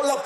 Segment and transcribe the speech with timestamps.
[0.00, 0.16] la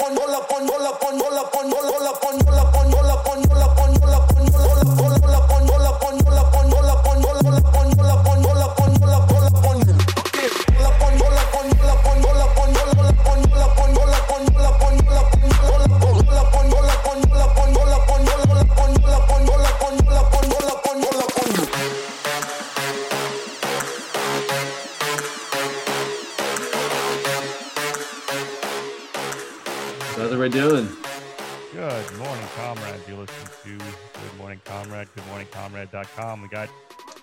[33.67, 36.41] to Good Morning Comrade, goodmorningcomrade.com.
[36.43, 36.69] We got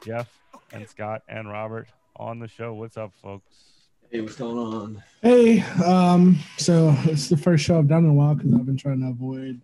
[0.05, 0.27] Jeff
[0.73, 2.73] and Scott and Robert on the show.
[2.73, 3.45] What's up, folks?
[4.11, 5.03] Hey, what's going on?
[5.21, 8.75] Hey, um, so it's the first show I've done in a while because I've been
[8.75, 9.61] trying to avoid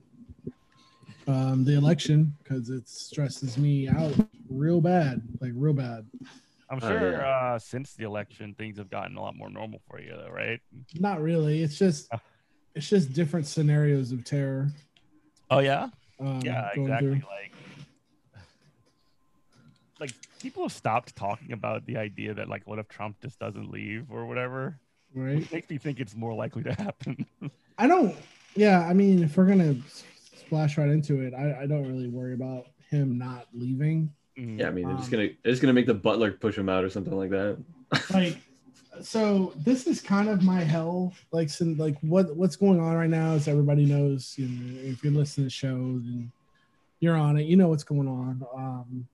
[1.27, 4.13] um, the election because it stresses me out
[4.49, 6.07] real bad, like real bad.
[6.69, 7.27] I'm Oh, sure yeah.
[7.55, 10.61] uh, since the election, things have gotten a lot more normal for you, though, right?
[10.97, 11.61] Not really.
[11.61, 12.09] It's just,
[12.73, 14.69] it's just different scenarios of terror.
[15.51, 15.89] Oh, yeah?
[16.19, 17.09] Um, Yeah, going exactly.
[17.19, 17.21] through.
[17.29, 17.53] Like,
[19.99, 23.69] like people have stopped talking about the idea that, like, what if Trump just doesn't
[23.71, 24.79] leave or whatever?
[25.13, 25.35] Right.
[25.37, 27.25] Which makes me think it's more likely to happen.
[27.77, 28.15] I don't.
[28.55, 29.75] Yeah, I mean, if we're gonna
[30.35, 34.11] splash right into it, I, I don't really worry about him not leaving.
[34.37, 34.59] Mm.
[34.59, 36.69] Yeah, I mean, they're just Um, gonna they're just gonna make the butler push him
[36.69, 37.57] out or something like that.
[38.11, 38.37] like
[39.01, 43.09] so this is kind of my hell like sin like what what's going on right
[43.09, 46.31] now is everybody knows you know if you're listening to shows and
[46.99, 48.43] you're on it you know what's going on.
[48.55, 49.07] Um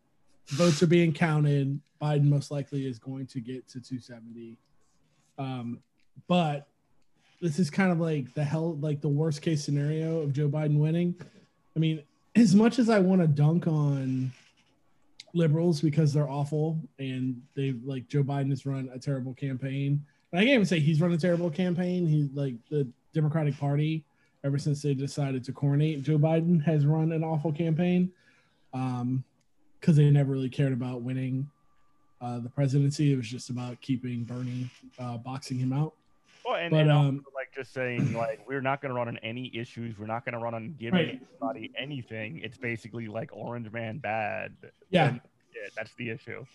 [0.47, 1.79] votes are being counted.
[2.01, 4.57] Biden most likely is going to get to 270
[5.37, 5.79] um
[6.27, 6.67] but
[7.41, 10.77] this is kind of like the hell like the worst case scenario of joe biden
[10.77, 11.15] winning.
[11.75, 12.03] I mean
[12.35, 14.31] as much as i want to dunk on
[15.35, 20.03] liberals because they're awful and they like Joe Biden has run a terrible campaign.
[20.31, 22.07] And I can't even say he's run a terrible campaign.
[22.07, 24.03] He's like the Democratic Party
[24.43, 28.11] ever since they decided to coronate Joe Biden has run an awful campaign.
[28.73, 29.23] Um
[29.79, 31.47] because they never really cared about winning
[32.19, 33.13] uh, the presidency.
[33.13, 34.67] It was just about keeping Bernie
[34.97, 35.93] uh, boxing him out.
[36.43, 39.51] Well, and, But, and um, just saying, like we're not going to run on any
[39.55, 39.97] issues.
[39.97, 41.21] We're not going to run on giving Right.
[41.41, 42.39] anybody anything.
[42.43, 44.53] It's basically like Orange Man bad.
[44.89, 45.21] Yeah, And,
[45.55, 46.45] yeah, that's the issue.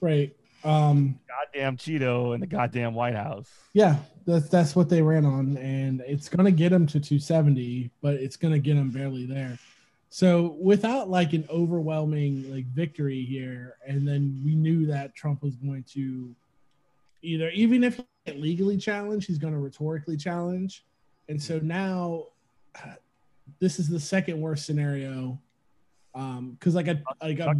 [0.00, 0.34] right.
[0.64, 3.50] Um, Goddamn Cheeto in the goddamn White House.
[3.72, 8.14] Yeah, that's that's what they ran on, and it's gonna get them to 270, but
[8.14, 9.58] it's gonna get them barely there.
[10.08, 15.56] So without like an overwhelming like victory here, and then we knew that Trump was
[15.56, 16.32] going to
[17.22, 18.00] either even if
[18.32, 20.84] legally challenge, he's going to rhetorically challenge,
[21.28, 22.24] and so now
[22.76, 22.92] uh,
[23.58, 25.38] this is the second worst scenario.
[26.14, 27.56] Um, because like a like a, Fuck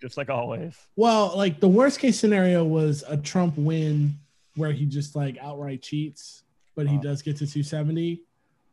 [0.00, 0.74] just like always.
[0.96, 4.18] well, like the worst case scenario was a Trump win
[4.56, 6.42] where he just like outright cheats,
[6.74, 7.02] but he Oh.
[7.02, 8.22] does get to 270.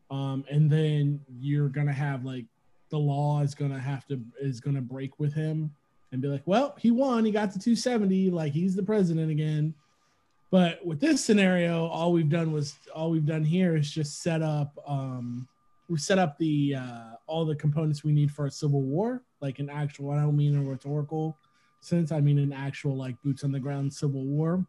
[0.10, 2.46] Um, and then you're gonna have like
[2.90, 5.70] the law is gonna have to is gonna break with him
[6.14, 9.74] and be like, well, he won, he got to 270, like he's the president again.
[10.52, 14.42] But with this scenario, all we've done was all we've done here is just set
[14.42, 15.48] up um
[15.88, 19.60] we set up the uh all the components we need for a civil war, like
[19.60, 21.38] an actual, I don't mean a rhetorical
[21.82, 24.66] sense, I mean an actual like boots on the ground civil war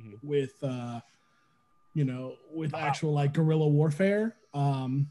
[0.00, 0.18] Mhm.
[0.22, 1.00] with uh
[1.94, 2.80] you know with Wow.
[2.80, 4.36] actual like guerrilla warfare.
[4.54, 5.10] Um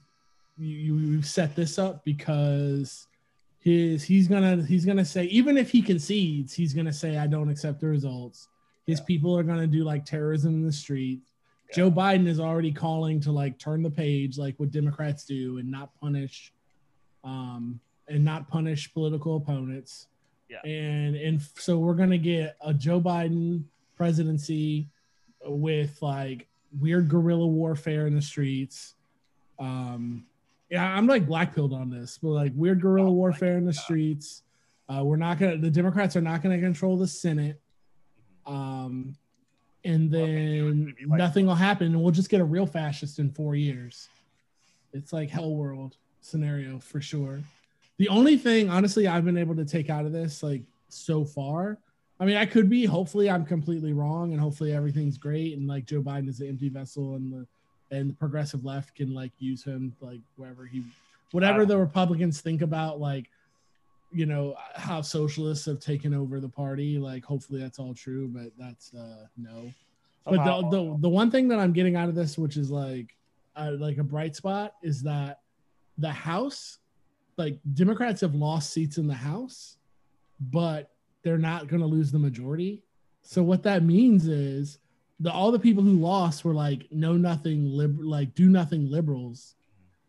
[0.57, 3.07] you, you you set this up because
[3.59, 7.49] his he's gonna he's gonna say even if he concedes, he's gonna say I don't
[7.49, 8.47] accept the results.
[8.89, 9.05] His Yeah.
[9.05, 11.21] people are gonna do like terrorism in the street.
[11.69, 11.75] Yeah.
[11.75, 15.69] Joe Biden is already calling to like turn the page like what Democrats do and
[15.69, 16.51] not punish
[17.23, 20.07] um and not punish political opponents.
[20.49, 20.61] Yeah.
[20.65, 23.63] And and so we're gonna get a Joe Biden
[23.95, 24.87] presidency
[25.45, 26.47] with like
[26.79, 28.95] weird guerrilla warfare in the streets.
[29.59, 30.25] Um
[30.71, 33.73] yeah, I'm like black pilled on this, but like weird guerrilla Oh warfare in the
[33.73, 34.43] streets.
[34.87, 37.59] Uh, we're not gonna the Democrats are not gonna control the Senate.
[38.45, 39.15] Um
[39.85, 43.29] and Well, then like- nothing will happen and we'll just get a real fascist in
[43.31, 44.09] four years.
[44.93, 47.39] It's like hell world scenario for sure.
[47.97, 51.77] The only thing, honestly, I've been able to take out of this, like so far,
[52.19, 52.85] I mean, I could be.
[52.85, 56.67] Hopefully, I'm completely wrong, and hopefully everything's great, and like Joe Biden is an empty
[56.67, 57.47] vessel, and the
[57.95, 60.83] and the progressive left can like use him like wherever he,
[61.31, 63.29] whatever the Republicans think about like,
[64.11, 66.97] you know how socialists have taken over the party.
[66.97, 69.71] Like, hopefully that's all true, but that's uh no.
[70.25, 73.15] But the, the the one thing that I'm getting out of this, which is like
[73.55, 75.39] uh, like a bright spot, is that
[75.97, 76.79] the House,
[77.37, 79.77] like Democrats have lost seats in the House,
[80.39, 80.91] but
[81.23, 82.83] they're not going to lose the majority.
[83.21, 84.79] So what that means is
[85.19, 89.55] the all the people who lost were like no nothing lib like do nothing liberals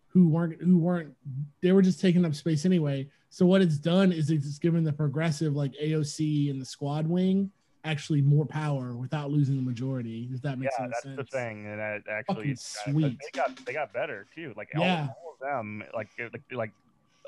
[0.09, 1.15] who weren't who weren't
[1.63, 3.09] they were just taking up space anyway.
[3.31, 7.51] So what it's done is it's given the progressive like AOC and the squad wing
[7.85, 10.27] actually more power without losing the majority.
[10.27, 11.17] Does that make yeah, that's sense?
[11.17, 13.17] the thing, and that actually sweet.
[13.21, 14.53] they got they got better too.
[14.57, 15.09] Like all, Yeah.
[15.23, 16.73] all of them, like like like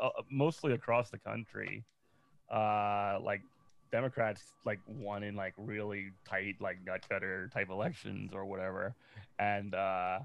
[0.02, 1.84] uh, mostly across the country,
[2.50, 3.42] uh, like
[3.92, 8.94] Democrats like won in like really tight like gut cutter type elections or whatever,
[9.38, 10.18] and uh,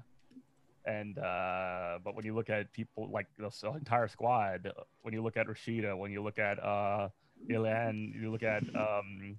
[0.84, 4.72] and uh, but when you look at people like the entire squad,
[5.02, 7.08] when you look at Rashida, when you look at uh,
[7.50, 9.36] Ilhan, you look at um,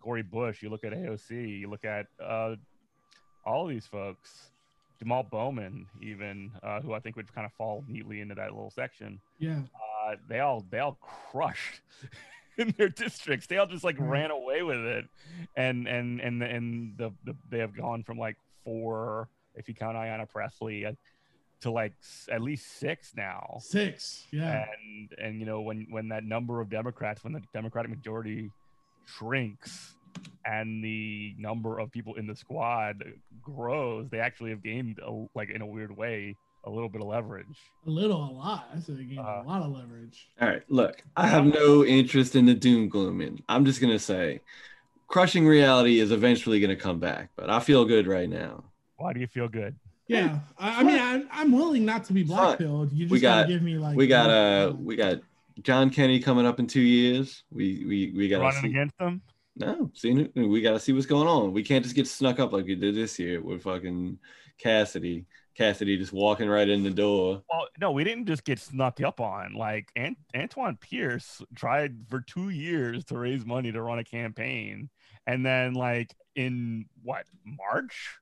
[0.00, 2.56] Cori Bush, you look at AOC, you look at uh,
[3.44, 4.50] all these folks,
[4.98, 8.70] Jamal Bowman, even uh, who I think would kind of fall neatly into that little
[8.70, 9.20] section.
[9.38, 9.60] Yeah.
[9.74, 10.98] Uh, they all they all
[11.30, 11.80] crushed
[12.58, 13.46] in their districts.
[13.46, 15.06] They all just like ran away with it,
[15.56, 19.28] and and and and the, the they have gone from like four,
[19.60, 20.92] if you count Ayanna Pressley, uh,
[21.60, 24.26] to like s- at least six now Six.
[24.32, 24.64] Yeah.
[24.88, 28.50] and and you know when when that number of democrats when the democratic majority
[29.04, 29.94] shrinks
[30.46, 33.04] and the number of people in the squad
[33.42, 36.34] grows they actually have gained a, like in a weird way
[36.64, 38.68] a little bit of leverage A little, a lot.
[38.74, 40.28] I said again, Uh, a lot of leverage.
[40.40, 43.42] All right, look, I have no interest in the doom glooming.
[43.48, 44.40] I'm just gonna say,
[45.08, 48.64] crushing reality is eventually gonna come back, but I feel good right now.
[49.00, 49.74] Why do you feel good
[50.08, 50.38] Yeah.
[50.58, 52.36] I, I mean, I'm, I'm willing not to be Fine.
[52.36, 52.92] black pilled.
[52.92, 55.20] You just We gotta give me like we got uh, uh, we got
[55.62, 57.44] John Kenny coming up in two years.
[57.50, 59.22] We we we got running see, against them
[59.60, 61.52] no, see, we got to see what's going on.
[61.52, 64.18] We can't just get snuck up like we did this year with fucking
[64.58, 65.26] Cassidy.
[65.54, 67.42] Cassidy just walking right in the door.
[67.52, 72.20] well no we didn't just get snuck up on like Ant- antoine pierce tried for
[72.20, 74.88] two years to raise money to run a campaign
[75.26, 78.16] and then like in what march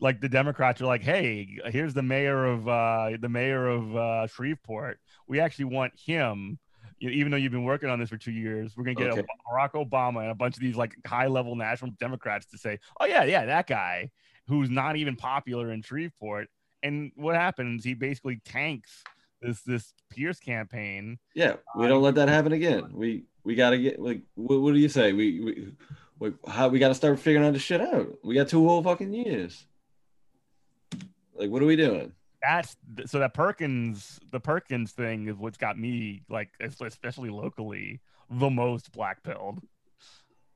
[0.00, 4.26] like the democrats are like hey here's the mayor of uh the mayor of uh
[4.26, 4.98] shreveport
[5.28, 6.58] we actually want him
[7.00, 9.22] even though you've been working on this for two years we're gonna get Okay.
[9.52, 13.06] barack obama and a bunch of these like high level national democrats to say oh
[13.06, 14.10] yeah yeah that guy
[14.46, 16.48] who's not even popular in shreveport
[16.82, 19.02] and what happens he basically tanks
[19.42, 22.90] this this pierce campaign Yeah, we don't let that happen again.
[22.92, 25.14] We we got to get like what, what do you say?
[25.14, 25.72] We we
[26.18, 28.18] we, how, we got to start figuring out this shit out.
[28.22, 29.64] We got two whole fucking years.
[31.40, 32.12] Like, what are we doing?
[32.42, 32.74] that's
[33.06, 38.00] so that Perkins, the Perkins thing is what's got me like, especially locally,
[38.30, 39.60] the most black pilled.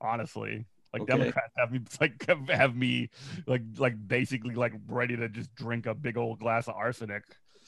[0.01, 1.17] Honestly, like Okay.
[1.19, 3.11] Democrats have me like have, have me
[3.47, 7.25] like like basically like ready to just drink a big old glass of arsenic.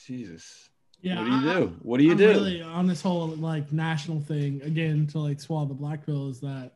[0.07, 0.69] Jesus.
[1.01, 1.19] yeah.
[1.19, 1.77] what do you I- do?
[1.83, 2.29] What do you I'm do?
[2.29, 6.41] Really on this whole like national thing again to like swallow the black pill is
[6.41, 6.73] that.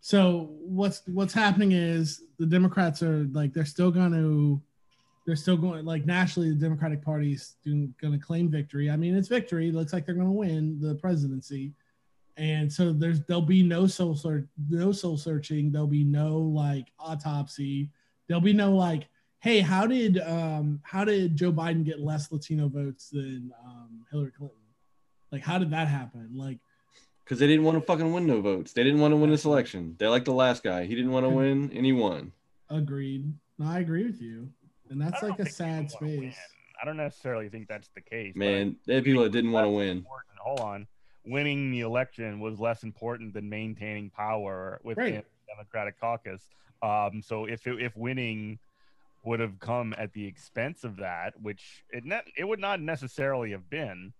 [0.00, 4.60] So what's what's happening is the Democrats are like they're still going to
[5.26, 8.90] they're still going like nationally the Democratic Party's going to claim victory.
[8.90, 9.68] I mean it's victory.
[9.68, 11.72] It looks like they're going to win the presidency,
[12.36, 15.72] and so there's there'll be no soul search, no soul searching.
[15.72, 17.90] There'll be no like autopsy.
[18.28, 19.08] There'll be no like
[19.44, 24.32] hey, how did um how did Joe Biden get less Latino votes than um, Hillary
[24.36, 24.56] Clinton?
[25.30, 26.30] Like, how did that happen?
[26.32, 26.58] Like,
[27.24, 28.72] Because they didn't want to fucking win no votes.
[28.72, 29.96] They didn't want to win this election.
[29.98, 30.86] They like the last guy.
[30.86, 32.32] He didn't want to win, and he won.
[32.70, 33.30] agreed.
[33.58, 34.48] No, I agree with you,
[34.90, 36.32] and that's like a sad people wanna win.
[36.32, 36.40] space.
[36.80, 38.34] I don't necessarily think that's the case.
[38.36, 39.98] Man, there are people that didn't want to win.
[39.98, 40.38] important.
[40.38, 40.86] Hold on.
[41.24, 45.24] Winning the election was less important than maintaining power within Right.
[45.24, 46.46] the Democratic caucus.
[46.82, 48.58] Um, so if it, if winning
[49.24, 53.52] would have come at the expense of that, which it ne- it would not necessarily
[53.52, 54.12] have been,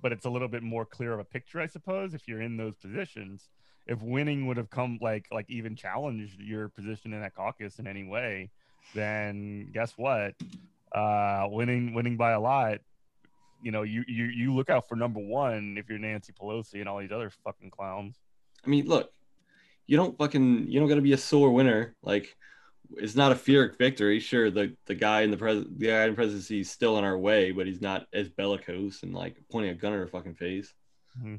[0.00, 2.56] but it's a little bit more clear of a picture, I suppose, if you're in
[2.56, 3.48] those positions.
[3.86, 7.86] If winning would have come like like even challenged your position in that caucus in
[7.86, 8.50] any way,
[8.94, 10.34] then guess what?
[10.92, 12.78] Uh, winning winning by a lot
[13.60, 16.88] you know, you, you you look out for number one if you're Nancy Pelosi and
[16.88, 18.14] all these other fucking clowns.
[18.64, 19.12] I mean, look,
[19.88, 21.96] you don't fucking you don't got to be a sore winner.
[22.00, 22.36] Like,
[22.96, 24.20] it's not a Pyrrhic victory.
[24.20, 27.18] Sure, the the guy in the pres the guy in presidency is still in our
[27.18, 30.72] way, but he's not as bellicose and like pointing a gun at our fucking face.
[31.20, 31.38] I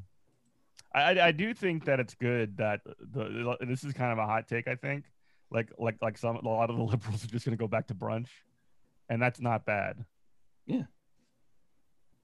[0.94, 4.46] I- I do think that it's good that the this is kind of a hot
[4.46, 4.68] take.
[4.68, 5.04] I think
[5.50, 7.94] like like like some a lot of the liberals are just gonna go back to
[7.94, 8.28] brunch,
[9.08, 10.04] and that's not bad.
[10.66, 10.82] Yeah.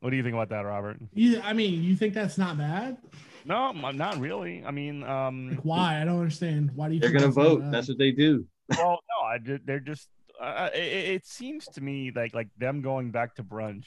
[0.00, 0.99] What do you think about that, Robert?
[1.14, 2.99] You, I mean, you think that's not bad?
[3.45, 4.62] No, m- not really.
[4.64, 6.02] I mean, um, Like, why?
[6.02, 6.71] I don't understand.
[6.75, 7.00] Why do you?
[7.00, 7.62] They're gonna vote.
[7.62, 7.73] bad?
[7.73, 8.47] That's what they do.
[8.76, 10.09] well, no, I ju- they're just.
[10.40, 10.78] Uh, it,
[11.14, 13.85] it seems to me like like them going back to brunch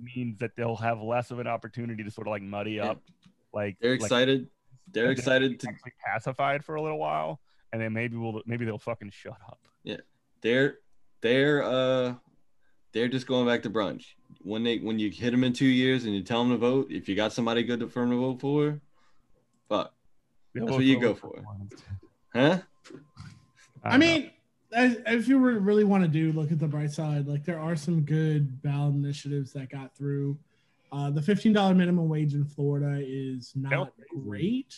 [0.00, 2.92] means that they'll have less of an opportunity to sort of like muddy Yeah.
[2.92, 3.02] up.
[3.52, 4.48] Like They're like, excited.
[4.90, 5.68] They're excited to.
[5.68, 7.40] actually pacified for a little while,
[7.72, 9.58] and then maybe we'll maybe they'll fucking shut up.
[9.84, 9.96] Yeah,
[10.40, 10.78] they're
[11.20, 12.14] they're uh
[12.92, 14.04] they're just going back to brunch.
[14.42, 16.88] When they when you hit them in two years and you tell them to vote,
[16.90, 18.80] if you got somebody good to them to vote for,
[19.68, 19.94] fuck,
[20.54, 21.42] Yeah, That's what you go for.
[22.34, 22.58] huh?
[23.84, 24.06] I don't know.
[24.06, 24.30] mean,
[24.72, 27.58] as- if you were- really want to do look at the bright side, like there
[27.58, 30.38] are some good ballot initiatives that got through.
[30.92, 33.94] Uh, the fifteen dollar minimum wage in Florida is not Nope.
[34.24, 34.74] great,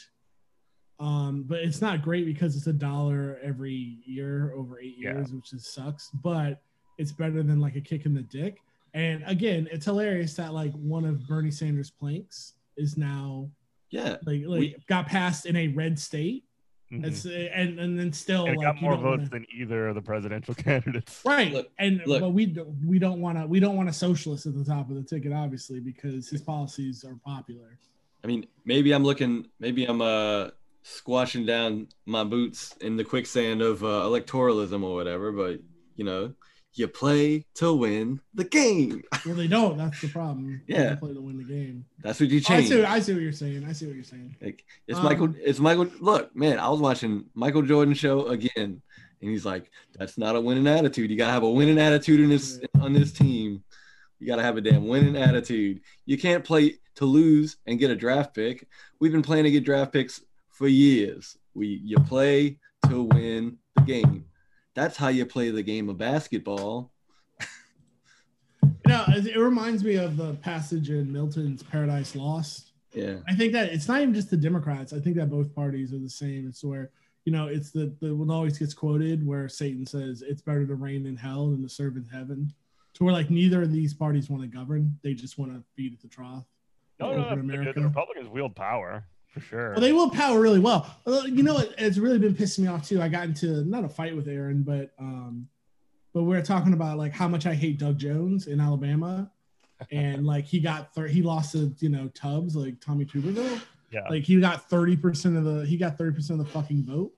[1.00, 5.14] um, but it's not great because it's a dollar every year over eight Yeah.
[5.14, 6.10] years, which is sucks.
[6.22, 6.60] But
[6.98, 8.60] it's better than like a kick in the dick.
[8.94, 13.50] And again, it's hilarious that like one of Bernie Sanders' planks is now
[13.90, 14.16] Yeah.
[14.24, 16.44] like like We- got passed in a red state.
[16.92, 17.06] Mhm.
[17.06, 19.96] It's and and then still And it like got more votes wanna- than either of
[19.96, 21.22] the presidential candidates.
[21.24, 22.20] right Look, and look.
[22.20, 24.90] but we don't we don't want to we don't want a socialist at the top
[24.90, 27.78] of the ticket obviously because his policies are popular
[28.22, 30.50] I mean, maybe I'm looking, maybe I'm uh
[30.84, 35.58] squashing down my boots in the quicksand of uh, electoralism or whatever, but
[35.96, 36.32] you know,
[36.74, 39.02] you play to win the game.
[39.26, 40.94] well they don't that's the problem They Yeah.
[40.96, 42.68] play to win the game That's what you Oh, I change.
[42.68, 45.34] see I see what you're saying I see what you're saying Like it's Um, Michael.
[45.40, 45.88] It's Michael.
[46.00, 48.50] Look, man, I was watching Michael Jordan show again,
[49.22, 51.10] and he's like, "That's not a winning attitude.
[51.10, 53.62] You gotta have a winning attitude in this on this team.
[54.18, 55.80] You gotta have a damn winning attitude.
[56.06, 58.66] You can't play to lose and get a draft pick.
[59.00, 60.20] We've been playing to get draft picks
[60.54, 61.37] for years.
[61.52, 62.58] We you play
[62.88, 64.25] to win the game.
[64.75, 66.92] That's how you play the game of basketball.
[68.62, 73.34] you know it it reminds me of the passage in Milton's Paradise Lost Yeah, I
[73.34, 74.92] think that it's not even just the Democrats.
[74.92, 76.46] I think that both parties are the same.
[76.49, 76.90] It's where
[77.25, 80.75] you know it's the the one always gets quoted where Satan says it's better to
[80.75, 82.52] reign in hell than to serve in heaven.
[82.94, 85.94] To where like neither of these parties want to govern; they just want to feed
[85.94, 86.44] at the trough.
[87.00, 87.40] No, no, no.
[87.40, 87.73] America.
[87.75, 89.70] the Republicans wield power for sure.
[89.72, 90.86] Well, they will power really well.
[91.06, 91.74] You know, what?
[91.76, 93.02] it's really been pissing me off too.
[93.02, 95.48] I got into not a fight with Aaron, but um,
[96.12, 99.28] but we are talking about like how much I hate Doug Jones in Alabama,
[99.90, 103.60] and like he got thir- he lost to you know Tubbs like Tommy Tuberville.
[103.90, 106.84] yeah, Like he got thirty percent of the he got thirty percent of the fucking
[106.84, 107.12] vote.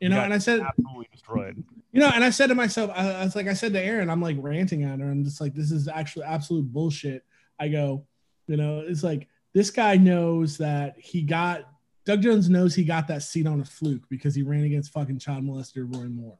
[0.00, 1.62] You know, and I said, absolutely destroyed.
[1.92, 4.08] you know, and I said to myself, I, I was like, I said to Aaron,
[4.08, 5.10] I'm like ranting at her.
[5.10, 7.22] I'm just like, this is actually absolute bullshit.
[7.60, 8.06] I go,
[8.46, 11.66] you know, it's like this guy knows that he got
[12.04, 15.18] Doug Jones knows he got that seat on a fluke because he ran against fucking
[15.18, 16.38] child molester Roy Moore.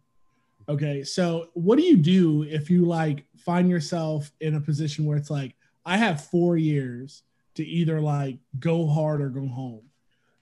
[0.68, 5.16] Okay, so what do you do if you like find yourself in a position where
[5.16, 7.22] it's like, I have four years
[7.54, 9.82] to either like go hard or go home.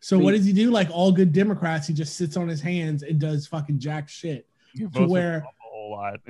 [0.00, 0.70] So what does he do?
[0.70, 4.46] Like all good Democrats, he just sits on his hands and does fucking jack shit
[4.72, 6.20] He to where a whole lot.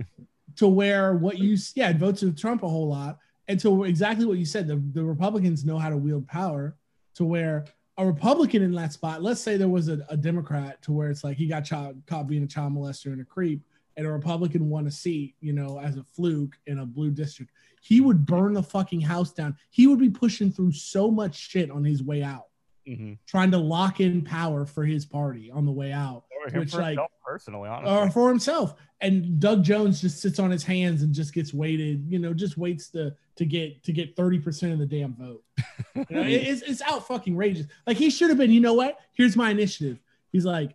[0.57, 3.19] to where what you yeah votes with Trump a whole lot,
[3.49, 6.77] and so exactly what you said, the, the Republicans know how to wield power
[7.15, 7.65] to where
[7.97, 11.25] a Republican in that spot, let's say there was a, a Democrat to where it's
[11.25, 13.61] like he got child, caught being a child molester and a creep,
[13.97, 17.51] and a Republican won a seat, you know, as a fluke in a blue district,
[17.81, 19.57] he would burn the fucking house down.
[19.71, 22.47] He would be pushing through so much shit on his way out,
[22.87, 23.19] Mhm.
[23.27, 26.71] trying to lock in power for his party on the way out Or him Which,
[26.73, 27.97] for like- himself personally, honestly.
[27.97, 28.75] or for himself.
[29.01, 32.57] And Doug Jones just sits on his hands and just gets weighted, you know, just
[32.59, 35.43] waits to to get to get 30% of the damn vote.
[35.95, 37.67] You know, it- it's, it's out fucking rageous.
[37.87, 38.99] Like he should have been, you know what?
[39.15, 39.99] Here's my initiative.
[40.33, 40.75] He's like,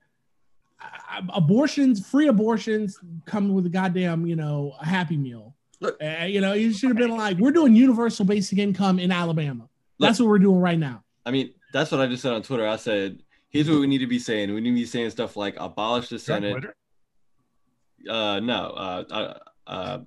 [0.80, 5.56] "I- I- abortions, free abortions come with a goddamn, you know, a happy meal.
[5.80, 6.02] Look.
[6.02, 9.68] Uh, you know, he should have been like, we're doing universal basic income in Alabama.
[10.00, 11.04] That's what we're doing right now.
[11.26, 12.68] I mean, that's what I just said on Twitter.
[12.68, 13.20] I said,
[13.54, 14.52] "Here's what we need to be saying.
[14.52, 16.66] We need to be saying stuff like abolish the Senate."
[18.10, 19.34] Uh, no, uh, uh,
[19.68, 20.00] uh,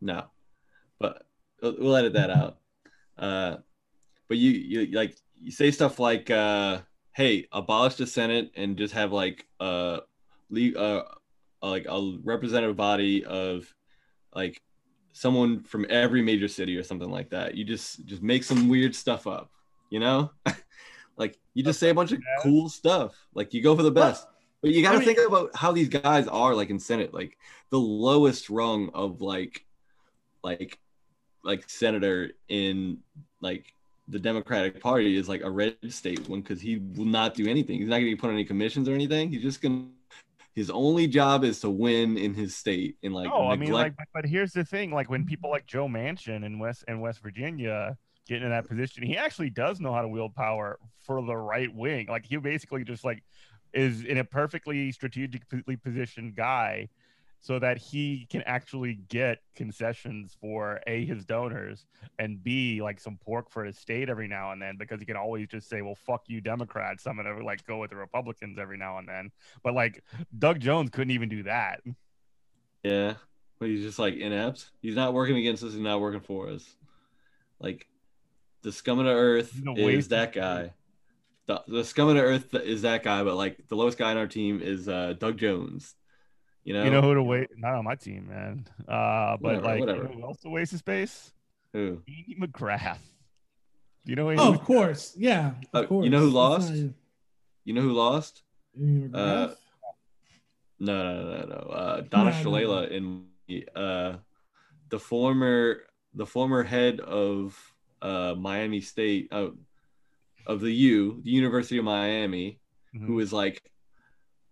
[0.00, 0.24] no,
[0.98, 1.24] but
[1.62, 2.58] we'll we'll edit that out.
[3.16, 3.56] Uh,
[4.28, 6.80] but you, you like you say stuff like, uh,
[7.12, 10.00] "Hey, abolish the Senate and just have like uh,
[10.50, 11.04] le- uh,
[11.62, 13.72] like a representative body of
[14.34, 14.60] like
[15.12, 18.96] someone from every major city or something like that." You just just make some weird
[18.96, 19.50] stuff up,
[19.90, 20.32] you know?
[21.22, 23.14] like you just say a bunch of cool stuff.
[23.32, 24.26] Like you go for the best.
[24.60, 27.14] But you got to I mean- think about how these guys are like in Senate,
[27.14, 27.38] like
[27.70, 29.64] the lowest rung of like,
[30.42, 30.78] like,
[31.44, 32.98] like senator in
[33.40, 33.72] like
[34.08, 37.78] the Democratic Party is like a red state one because he will not do anything.
[37.78, 39.30] He's not going to put on any commissions or anything.
[39.30, 39.86] He's just gonna.
[40.54, 43.96] His only job is to win in his state and like no, I mean, like,
[43.96, 47.20] but, but here's the thing: like when people like Joe Manchin in West in West
[47.22, 47.96] Virginia
[48.32, 51.72] get in that position, he actually does know how to wield power for the right
[51.74, 52.06] wing.
[52.08, 53.22] Like he basically just like
[53.72, 56.88] is in a perfectly strategically positioned guy,
[57.42, 61.86] so that he can actually get concessions for a his donors
[62.20, 65.16] and b like some pork for his state every now and then because he can
[65.16, 67.04] always just say, well, fuck you, Democrats.
[67.06, 69.30] I'm gonna like go with the Republicans every now and then.
[69.64, 70.04] But like
[70.38, 71.80] Doug Jones couldn't even do that.
[72.84, 73.14] Yeah,
[73.58, 74.70] but he's just like inept.
[74.80, 75.72] He's not working against us.
[75.72, 76.64] He's not working for us.
[77.58, 77.86] Like
[78.62, 80.74] the scum of the earth He's is that of guy.
[81.46, 84.16] The, the scum of the earth is that guy, but like the lowest guy on
[84.16, 85.94] our team is uh, Doug Jones.
[86.64, 87.48] You know, You know who to wait?
[87.56, 88.66] Not on my team, man.
[88.86, 90.04] Uh, but Whatever, like, you whatever.
[90.04, 91.32] know who else to waste his space?
[91.72, 92.00] who?
[92.08, 92.98] Amy McGrath.
[94.04, 95.14] You know, Amy Oh, Mc- of course.
[95.16, 95.52] Yeah.
[95.74, 96.04] Uh, course.
[96.04, 96.70] you know who lost?
[96.72, 96.90] not
[97.64, 98.42] You know who lost?
[98.80, 99.56] Amy Uh, McGrath?
[100.78, 101.54] No, no, no, no.
[101.72, 103.24] Uh, Donna No, no, Shalala in
[103.76, 104.16] uh,
[104.88, 105.82] the former
[106.14, 107.71] the former head of
[108.02, 109.48] uh, Miami State uh,
[110.46, 112.58] of the U, the University of Miami,
[112.94, 113.14] Mhm.
[113.14, 113.62] was like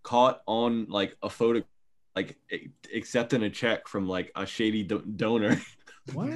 [0.02, 1.62] caught on like a photo,
[2.16, 2.38] like
[2.95, 5.61] accepting a check from like a shady do- donor.
[6.14, 6.30] what?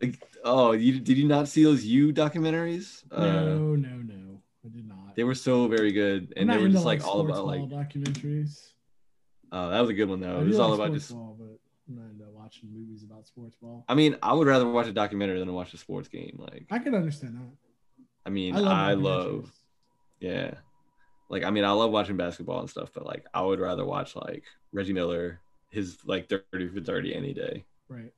[0.00, 3.02] like, oh, you did you not see those U documentaries?
[3.12, 4.42] Uh, no, no, no.
[4.64, 5.14] I did not.
[5.16, 7.60] they were so very good, and they were just like all sports about like.
[7.68, 8.72] documentaries.
[9.50, 10.38] Oh, that was a good one though.
[10.38, 11.36] I It was like all about just ball,
[12.50, 13.84] but I'm not into watching movies about sports ball.
[13.88, 16.36] I mean, I would rather watch a documentary than watch a sports game.
[16.38, 17.50] Like, I can understand that.
[18.26, 18.72] I mean, I love.
[18.72, 19.52] I love,
[20.20, 20.54] yeah.
[21.30, 24.16] Like, I mean, I love watching basketball and stuff, but like, I would rather watch
[24.16, 25.40] like Reggie Miller,
[25.70, 27.64] his like 30 for 30 any day.
[27.88, 28.12] Right.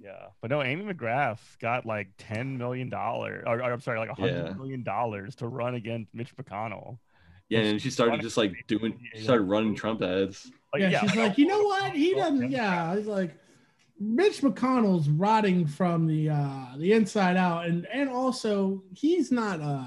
[0.00, 4.10] Yeah, but no, Amy McGrath got like ten million dollars, or, or I'm sorry, like
[4.10, 4.52] a hundred Yeah.
[4.54, 6.98] million dollars to run against Mitch McConnell.
[7.48, 10.52] Yeah, And and she she started just like doing, she started running Trump ads.
[10.72, 11.92] Like, yeah, she's like, you know what?
[11.92, 12.50] He doesn't.
[12.50, 13.34] Yeah, he's like,
[13.98, 19.60] Mitch McConnell's rotting from the uh the inside out, and and also he's not.
[19.60, 19.84] uh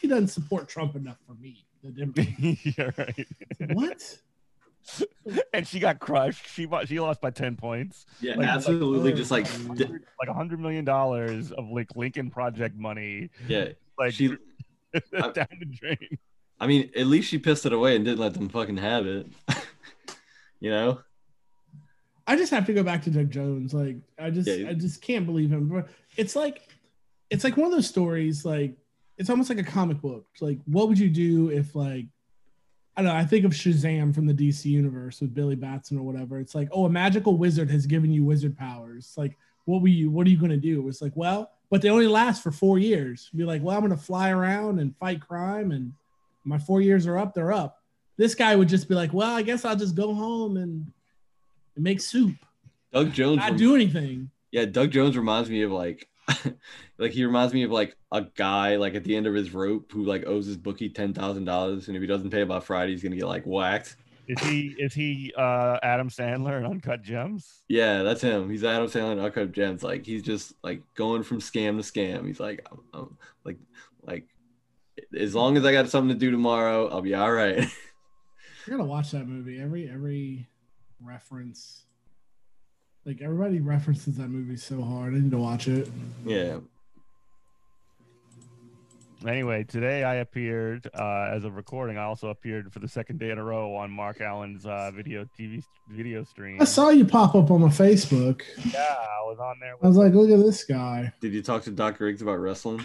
[0.00, 1.64] He doesn't support Trump enough for me.
[1.84, 2.28] The Democrat.
[2.78, 3.26] yeah, right.
[3.74, 4.18] what?
[5.52, 6.48] and she got crushed.
[6.48, 8.06] She wa- she lost by ten points.
[8.20, 9.12] Yeah, Like- absolutely.
[9.12, 13.68] just like, Like a hundred million dollars of like Lincoln Project money, yeah.
[13.98, 14.28] like She,
[15.12, 16.18] down the drain.
[16.58, 19.26] I mean, at least she pissed it away and didn't let them fucking have it.
[20.62, 21.00] You know?
[22.24, 23.74] I just have to go back to Doug Jones.
[23.74, 24.70] Like I just Yeah.
[24.70, 25.68] I just can't believe him.
[25.68, 26.68] But It's like
[27.30, 28.76] it's like one of those stories like
[29.18, 30.24] it's almost like a comic book.
[30.32, 32.06] It's like what would you do if like
[32.96, 36.02] I don't know, I think of Shazam from the DC universe with Billy Batson or
[36.02, 36.38] whatever.
[36.38, 39.06] It's like, oh, a magical wizard has given you wizard powers.
[39.06, 40.86] It's like, what were you what are you gonna do?
[40.88, 43.30] It's like, well, but they only last for four years.
[43.34, 45.92] Be like, well, I'm gonna fly around and fight crime and
[46.44, 47.81] my four years are up, they're up.
[48.16, 50.92] This guy would just be like, well, I guess I'll just go home and,
[51.74, 52.34] and make soup
[52.92, 53.38] Doug Jones.
[53.38, 54.30] not rem- do anything.
[54.50, 56.08] Yeah, Doug Jones reminds me of like,
[56.98, 59.90] like he reminds me of like a guy like at the end of his rope
[59.92, 62.92] who like owes his bookie ten thousand dollars, and if he doesn't pay by Friday,
[62.92, 63.96] he's gonna get like whacked.
[64.28, 67.62] Is he is he uh Adam Sandler and Uncut Gems?
[67.68, 68.48] Yeah, that's him.
[68.50, 69.82] He's Adam Sandler and Uncut Gems.
[69.82, 72.26] Like he's just like going from scam to scam.
[72.26, 73.56] He's like, I'm, I'm- like,
[74.02, 74.26] like
[75.18, 77.66] as long as I got something to do tomorrow, I'll be all right.
[78.66, 79.60] I gotta watch that movie.
[79.60, 80.46] Every every
[81.00, 81.84] reference,
[83.04, 85.14] like everybody references that movie so hard.
[85.14, 85.88] I need to watch it.
[86.24, 86.58] yeah,
[89.26, 91.96] Anyway, today I appeared uh, as a recording.
[91.96, 95.24] I also appeared for the second day in a row on Mark Allen's uh, video
[95.38, 96.60] TV video stream.
[96.60, 98.42] I saw you pop up on my Facebook.
[98.72, 99.74] Yeah, I was on there.
[99.80, 101.12] I was like, look at this guy.
[101.20, 102.04] did you talk to Dr.
[102.04, 102.84] Riggs about wrestling?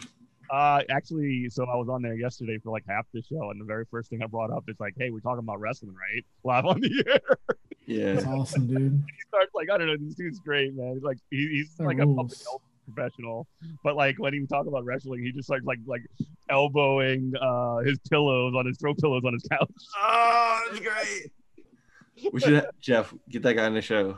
[0.50, 3.66] Uh, actually, so I was on there yesterday for like half the show, and the
[3.66, 6.66] very first thing I brought up is like, "Hey, we're talking about wrestling, right?" Live
[6.66, 7.38] on the air.
[7.86, 9.04] Yeah, That's awesome, dude.
[9.08, 10.94] he starts like, "I don't know, this dude's great, man.
[10.96, 13.48] He's like, he, he's That like a public health professional,
[13.84, 16.04] but like when he talk about wrestling, he just starts like like
[16.50, 19.70] elbowing uh his pillows on his throw pillows on his couch.
[20.02, 22.34] Oh, that's great.
[22.34, 24.18] We should Jeff get that guy on the show.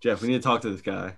[0.00, 1.16] Jeff, we need to talk to this guy.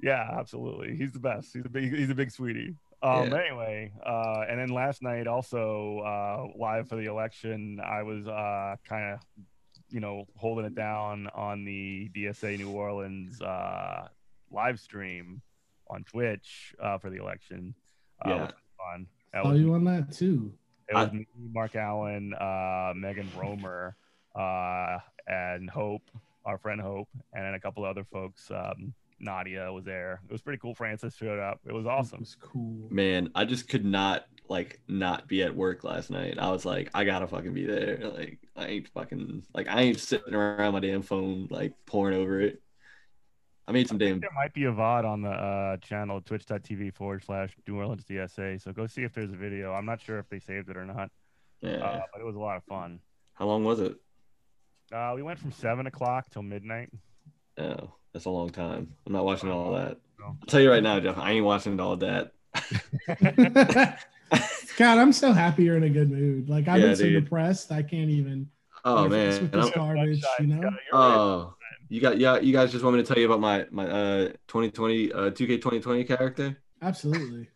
[0.00, 0.96] Yeah, absolutely.
[0.96, 1.52] He's the best.
[1.52, 2.76] He's a big he's a big sweetie.
[3.02, 3.40] Um Yeah.
[3.40, 8.76] anyway, uh and then last night also uh live for the election, I was uh
[8.88, 9.20] kind of
[9.90, 14.08] you know holding it down on the DSA New Orleans uh
[14.50, 15.42] live stream
[15.90, 17.74] on Twitch uh for the election.
[18.24, 18.42] Uh, Yeah.
[18.42, 19.06] which was fun.
[19.32, 20.52] That Saw was, you on that too.
[20.88, 23.96] it was me, Mark Allen, uh Megan Romer,
[24.36, 26.08] uh and Hope,
[26.44, 28.50] our friend Hope, and then a couple other folks.
[28.50, 30.20] Um Nadia was there.
[30.28, 30.74] It was pretty cool.
[30.74, 31.60] Francis showed up.
[31.66, 32.18] It was awesome.
[32.18, 32.88] It was cool.
[32.90, 36.38] Man, I just could not like not be at work last night.
[36.38, 37.98] I was like, I gotta fucking be there.
[38.02, 42.40] Like, I ain't fucking like I ain't sitting around my damn phone like pouring over
[42.40, 42.62] it.
[43.66, 47.22] I made some damn There might be a VOD on the uh, channel twitch.tv forward
[47.22, 48.62] slash New Orleans DSA.
[48.62, 49.74] So go see if there's a video.
[49.74, 51.10] I'm not sure if they saved it or not,
[51.60, 51.76] yeah.
[51.76, 52.98] uh, but it was a lot of fun.
[53.34, 53.94] How long was it?
[54.90, 56.88] Uh, we went from seven o'clock till midnight.
[57.58, 58.92] Oh, that's a long time.
[59.06, 59.96] I'm not watching all that.
[60.20, 62.32] I'll tell you right now, Jeff, I ain't watching all that.
[64.76, 66.48] God, I'm so happy you're in a good mood.
[66.48, 67.22] Like I've Yeah, been so dude.
[67.22, 68.50] depressed, I can't even.
[68.84, 70.60] Oh You're man, with this garbage, Sunshine, you know.
[70.62, 71.14] Scott, you're right.
[71.14, 71.54] oh,
[71.88, 74.28] you got yeah, you guys just want me to tell you about my my uh
[74.48, 76.60] 2020 uh 2K 2020 character?
[76.82, 77.46] Absolutely.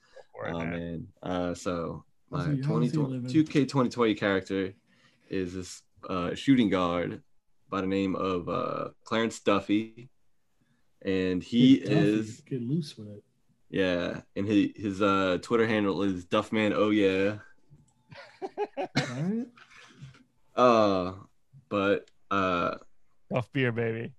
[0.49, 0.71] Oh man.
[0.71, 1.07] man.
[1.25, 4.75] Uh, so my he- how's he 2020 2K 2020 character
[5.29, 7.21] is this uh, shooting guard
[7.69, 10.11] by the name of uh, Clarence Duffy,
[11.05, 13.23] and he Get Duffy, is get loose with it.
[13.71, 16.73] yeah, and his his uh, Twitter handle is Duffman.
[16.75, 17.39] Oh yeah.
[18.97, 19.47] Right?
[20.55, 21.13] Uh,
[21.71, 22.75] but uh,
[23.33, 24.13] Tough beer, baby.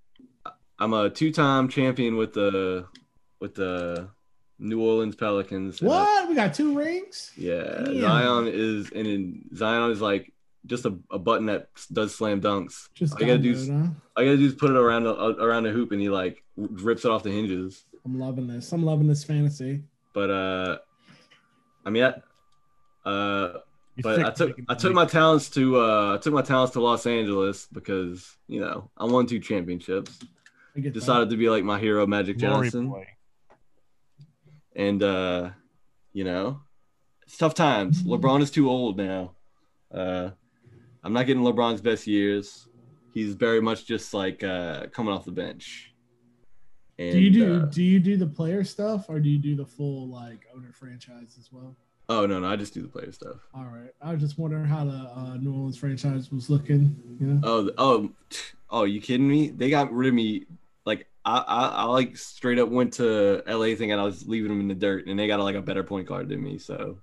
[0.79, 2.87] I'm a two-time champion with the
[3.39, 4.09] with the
[4.57, 5.79] New Orleans Pelicans.
[5.81, 6.29] and I- What?
[6.29, 7.31] We got two rings?
[7.37, 8.01] Yeah, Damn.
[8.01, 10.33] Zion is and in, Zion is like
[10.65, 12.89] just a, a button that does slam dunks.
[12.93, 13.87] Just all you gotta do download, is huh?
[14.17, 16.43] all you gotta do is put it around the around the hoop and he like
[16.55, 17.83] rips it off the hinges.
[18.05, 18.71] I'm loving this.
[18.71, 19.83] I'm loving this fantasy.
[20.13, 20.77] But uh,
[21.85, 23.59] I mean, I, uh,
[23.95, 26.81] You but I took I took my talents to uh I took my talents to
[26.81, 30.19] Los Angeles because you know I won two championships.
[30.75, 30.99] I get that.
[30.99, 32.89] Decided to be like my hero Magic Glory Johnson.
[32.89, 33.07] boy.
[34.75, 35.49] and uh
[36.13, 36.61] you know
[37.23, 39.33] it's tough times lebron is too old now
[39.93, 40.31] uh
[41.03, 42.67] i'm not getting lebron's best years
[43.13, 45.93] he's very much just like uh coming off the bench
[46.99, 49.55] and, Do you do uh, do you do the player stuff or do you do
[49.55, 51.75] the full like owner franchise as well?
[52.09, 53.91] oh no no i just do the player stuff All right.
[54.01, 56.95] I was just wondering how the uh, New Orleans franchise was looking.
[57.19, 58.09] You know, oh oh
[58.69, 60.45] oh you kidding me they got rid of me
[60.85, 64.59] like I, I i like straight up went to la thinking i was leaving them
[64.59, 66.97] in the dirt and they got like a better point guard than me so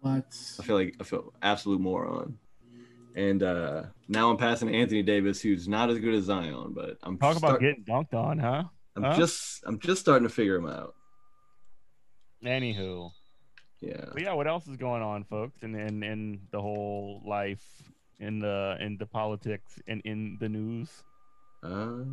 [0.00, 0.26] what?
[0.58, 2.38] I feel like I feel absolute moron.
[3.16, 7.18] And uh now I'm passing Anthony Davis, who's not as good as Zion, but I'm
[7.18, 8.64] Talk about start- getting dunked on, huh?
[8.96, 9.16] I'm huh?
[9.16, 10.94] just I'm just starting to figure him out.
[12.44, 13.10] Anywho.
[13.80, 14.04] Yeah.
[14.12, 17.64] But yeah, what else is going on, folks, in in, in the whole life,
[18.18, 20.88] in the in the politics, and in the news?
[21.62, 22.04] Uh,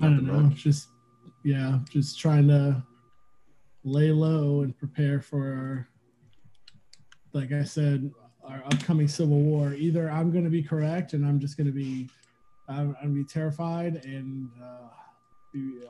[0.00, 0.40] I don't know.
[0.40, 0.56] much.
[0.56, 0.88] Just
[1.44, 2.82] yeah, just trying to
[3.84, 5.88] lay low and prepare for,
[7.32, 8.10] like I said,
[8.48, 9.74] our upcoming civil war.
[9.74, 12.08] Either I'm going to be correct and I'm just going to be,
[12.68, 14.88] I'm, I'm gonna be terrified, and uh,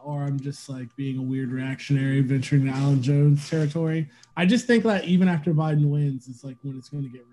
[0.04, 4.08] or I'm just like being a weird reactionary, venturing to Alex Jones territory.
[4.36, 7.24] I just think that even after Biden wins, it's like when it's going to get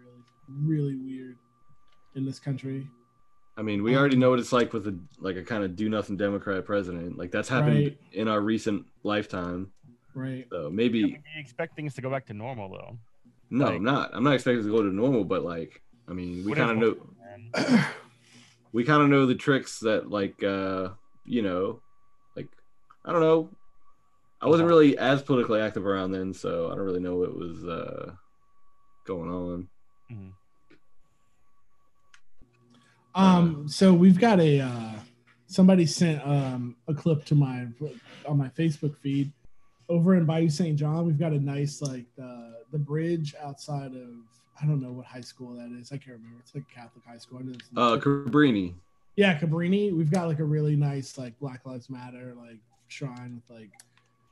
[0.58, 1.38] really, really weird
[2.16, 2.88] in this country.
[3.58, 5.88] I mean, we already know what it's like with a like a kind of do
[5.90, 7.18] nothing Democrat president.
[7.18, 7.98] Like that's happened Right.
[8.14, 9.72] in our recent lifetime.
[10.14, 10.48] Right.
[10.52, 12.98] So maybe we expect things to go back to normal, though.
[13.58, 14.12] No, like- I'm not.
[14.14, 16.96] I'm not expecting to go to normal, but like I mean, we kind of know
[18.74, 20.90] we kind of know the tricks that like uh
[21.26, 21.80] you know
[22.36, 22.48] like
[23.06, 23.50] i don't know
[24.42, 27.64] i wasn't really as politically active around then so i don't really know what was
[27.66, 28.12] uh
[29.06, 29.68] going on
[30.12, 30.32] Mhm.
[33.16, 34.92] Um, so we've got a uh,
[35.48, 37.68] somebody sent um, a clip to my
[38.28, 39.32] on my Facebook feed
[39.88, 40.78] over in Bayou St.
[40.78, 41.06] John.
[41.06, 44.10] We've got a nice like the the bridge outside of
[44.62, 45.92] I don't know what high school that is.
[45.92, 46.38] I can't remember.
[46.40, 47.40] It's like Catholic high school.
[47.40, 48.74] I know it's uh cabrini
[49.16, 49.96] yeah, Cabrini.
[49.96, 53.72] We've got like a really nice like Black Lives Matter like shrine with like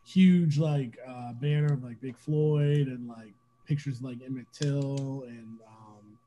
[0.06, 3.34] huge like uh banner of like Big Floyd and like
[3.65, 6.17] pictures of like Emmett Till and um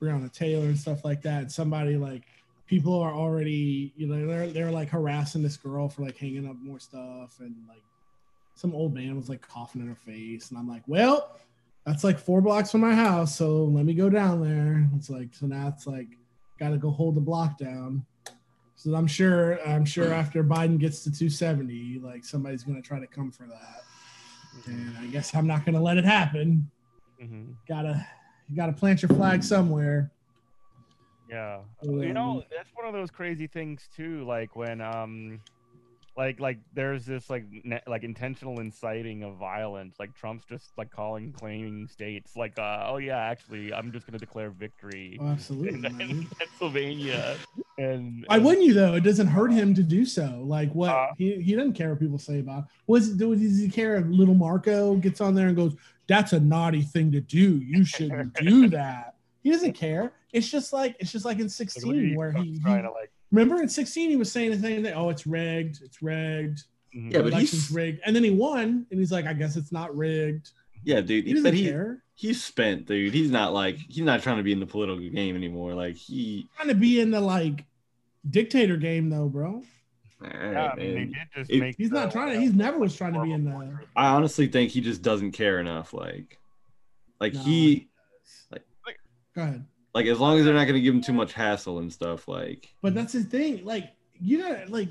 [0.00, 1.42] Breonna Taylor and stuff like that.
[1.42, 2.22] And somebody like
[2.66, 6.56] people are already you know they're they're like harassing this girl for like hanging up
[6.60, 7.82] more stuff and like
[8.56, 11.36] some old man was like coughing in her face and I'm like, well,
[11.84, 14.88] that's like four blocks from my house, so let me go down there.
[14.96, 16.08] It's like so now it's like
[16.58, 18.04] got to go hold the block down.
[18.74, 23.06] So I'm sure I'm sure after Biden gets to 270, like somebody's gonna try to
[23.06, 23.82] come for that,
[24.66, 26.68] and I guess I'm not gonna let it happen.
[27.22, 27.54] Mhm.
[27.68, 28.04] Gotta
[28.48, 30.10] you gotta plant your flag somewhere.
[31.30, 31.60] Yeah.
[31.82, 34.24] Um, you know, that's one of those crazy things too.
[34.24, 35.40] Like when um,
[36.16, 39.96] like like there's this like ne- like intentional inciting of violence.
[39.98, 44.18] Like Trump's just like calling claiming states like uh oh yeah actually I'm just gonna
[44.18, 45.74] declare victory Oh, absolutely.
[45.74, 46.26] in, in.
[46.38, 47.36] Pennsylvania
[47.78, 48.94] and Why and- wouldn't you though?
[48.94, 50.42] It doesn't hurt him to do so.
[50.44, 52.64] Like what Uh, he, he doesn't care what people say about.
[52.64, 52.70] It.
[52.86, 55.74] Was does he care if little Marco gets on there and goes,
[56.06, 57.58] "That's a naughty thing to do.
[57.58, 60.12] You shouldn't do that." He doesn't care.
[60.32, 62.60] It's just like it's just like in like, what are sixteen you where he, he
[62.60, 64.92] trying to like remember in sixteen he was saying the same thing.
[64.94, 65.80] Oh, it's rigged.
[65.82, 66.62] It's rigged.
[66.96, 67.12] mhm.
[67.12, 68.00] Yeah, but he's- rigged.
[68.06, 70.50] And then he won, and he's like, "I guess it's not rigged."
[70.84, 72.04] yeah dude He doesn't but he care.
[72.14, 75.34] he's spent dude he's not like he's not trying to be in the political game
[75.34, 77.64] anymore like he Trying to be in the like
[78.30, 79.54] dictator game though, bro.
[79.54, 79.64] all
[80.22, 81.08] yeah, right, I mean, they man.
[81.08, 82.40] did just It- He's not trying to.
[82.40, 83.78] He's never was trying to be in the.
[83.96, 86.38] I honestly think he just doesn't care enough like
[87.20, 87.88] like No, he
[89.34, 89.66] Go ahead.
[89.96, 92.28] Like as long as they're not going to give him too much hassle and stuff.
[92.28, 93.64] Like, But that's the thing.
[93.64, 94.90] Like you got like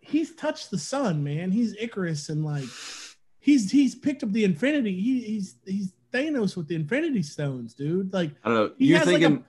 [0.00, 1.52] he's touched the sun, man.
[1.52, 2.64] He's Icarus and like
[3.38, 5.00] he's he's picked up the Infinity.
[5.00, 8.12] He, he's he's Thanos with the Infinity Stones, dude.
[8.12, 8.74] Like I don't know.
[8.78, 9.44] You're has, like, thinking a-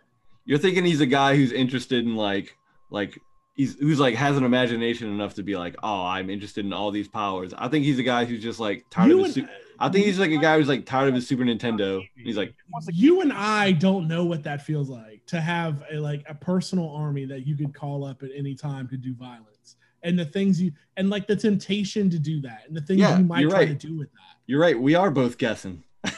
[0.45, 2.55] you're thinking he's a guy who's interested in like
[2.91, 3.19] like
[3.55, 6.91] he's who's like has an imagination enough to be like, oh, I'm interested in all
[6.91, 7.51] these powers.
[7.57, 9.37] I think he's a guy who's just like tired you of his.
[9.37, 12.01] and, Su- I think he's like a guy who's like tired of his Super Nintendo.
[12.15, 12.55] He's like,
[12.91, 16.89] you and I don't know what that feels like to have a like a personal
[16.89, 19.75] army that you could call up at any time to do violence.
[20.03, 23.17] And the things you and like the temptation to do that and the things Yeah,
[23.17, 23.67] you might try right.
[23.79, 24.37] to do with that.
[24.45, 24.79] you're right.
[24.79, 25.83] We are both guessing.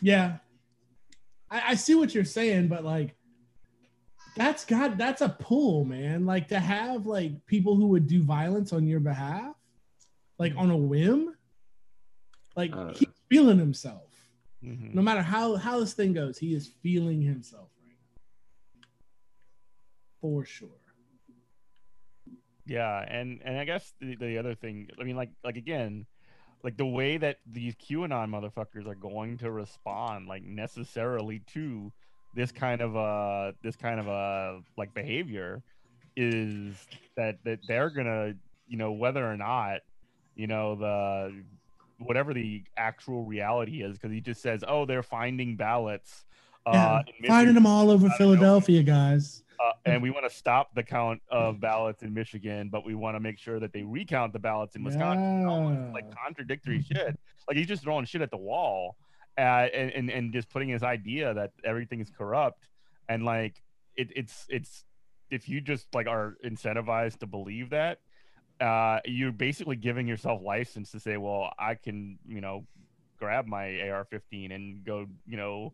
[0.00, 0.38] Yeah.
[1.50, 3.14] I, I see what you're saying, but like
[4.36, 6.26] that's got that's a pull, man.
[6.26, 9.54] Like to have like people who would do violence on your behalf,
[10.38, 11.34] like on a whim.
[12.56, 12.92] Like Uh.
[12.94, 14.08] he's feeling himself.
[14.62, 14.94] Mhm.
[14.94, 17.96] No matter how how this thing goes, he is feeling himself right
[18.80, 18.86] now.
[20.20, 20.68] For sure.
[22.64, 26.06] Yeah, and and I guess the, the other thing, I mean, like like again,
[26.62, 31.92] like the way that these QAnon motherfuckers are going to respond, like necessarily to
[32.34, 35.62] this kind of uh this kind of uh like behavior,
[36.16, 36.76] is
[37.16, 38.34] that that they're gonna
[38.68, 39.80] you know whether or not
[40.36, 41.42] you know the
[42.02, 46.24] whatever the actual reality is because he just says oh they're finding ballots
[46.66, 48.08] uh in Finding them all over.
[48.10, 49.42] Philadelphia, guys.
[49.58, 53.16] uh, and we want to stop the count of ballots in Michigan, but we want
[53.16, 55.84] to make sure that they recount the ballots in Wisconsin.
[55.86, 57.18] This, like contradictory shit.
[57.48, 58.96] Like he's just throwing shit at the wall,
[59.36, 62.68] uh, and, and and just putting his idea that everything is corrupt,
[63.08, 63.60] and like
[63.96, 64.84] it, it's it's
[65.30, 67.98] if you just like are incentivized to believe that,
[68.62, 72.64] uh, you're basically giving yourself license to say, well, I can you know
[73.18, 75.72] grab my AR-15 and go you know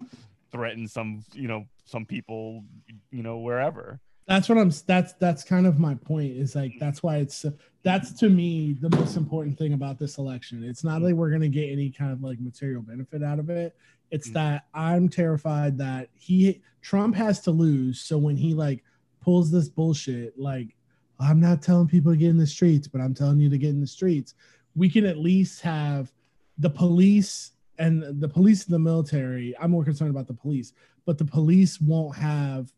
[0.50, 2.64] threaten some you know some people
[3.10, 4.00] you know wherever.
[4.26, 7.46] That's what i'm that's that's kind of my point is like that's why it's
[7.82, 10.62] that's to me the most important thing about this election.
[10.64, 13.48] It's not like we're going to get any kind of like material benefit out of
[13.48, 13.74] it.
[14.10, 14.34] It's Mhm.
[14.34, 18.00] that i'm terrified that he trump has to lose.
[18.00, 18.84] So when he like
[19.22, 20.74] pulls this bullshit like
[21.20, 23.70] i'm not telling people to get in the streets but i'm telling you to get
[23.70, 24.34] in the streets
[24.74, 26.12] we can at least have
[26.58, 30.72] the police and the police and the military i'm more concerned about the police
[31.04, 32.70] but the police won't have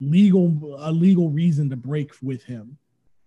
[0.00, 2.78] legal a legal reason to break with him.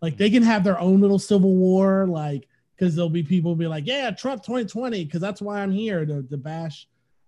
[0.02, 3.68] Like they can have their own little civil war, like because there'll be people be
[3.68, 6.88] like, yeah, Trump 2020, because that's why I'm here to, to bash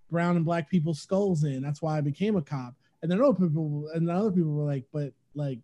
[0.10, 1.62] brown and black people's skulls in.
[1.62, 2.74] That's why I became a cop.
[3.02, 5.60] And then other people and other people were like, but like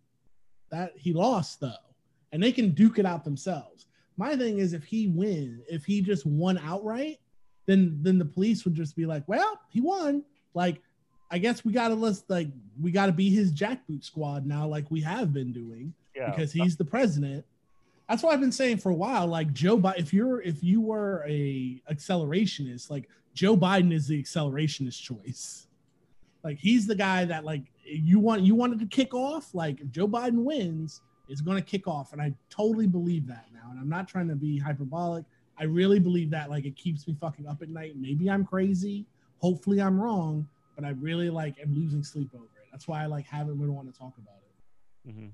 [0.70, 1.72] that he lost though,
[2.32, 3.86] and they can duke it out themselves.
[4.16, 7.18] My thing is if he win, if he just won outright,
[7.66, 10.24] then then the police would just be like, well, he won.
[10.54, 10.82] Like
[11.30, 12.48] I guess we gotta let's like
[12.80, 16.76] we gotta be his jackboot squad now, like we have been doing, yeah because he's
[16.76, 17.44] the president.
[18.08, 20.80] That's why I've been saying for a while, like Joe Biden, if you're if you
[20.80, 25.66] were a accelerationist, like Joe Biden is the accelerationist choice.
[26.42, 29.90] Like he's the guy that like you want you wanted to kick off, like if
[29.90, 32.12] Joe Biden wins, it's gonna kick off.
[32.12, 33.70] And I totally believe that now.
[33.70, 35.24] And I'm not trying to be hyperbolic.
[35.58, 37.94] I really believe that like it keeps me fucking up at night.
[37.96, 39.06] Maybe I'm crazy.
[39.38, 40.46] Hopefully I'm wrong,
[40.76, 42.68] but I really like am losing sleep over it.
[42.70, 45.10] That's why I like haven't really want to talk about it.
[45.10, 45.28] Mm-hmm.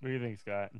[0.00, 0.70] what do you think scott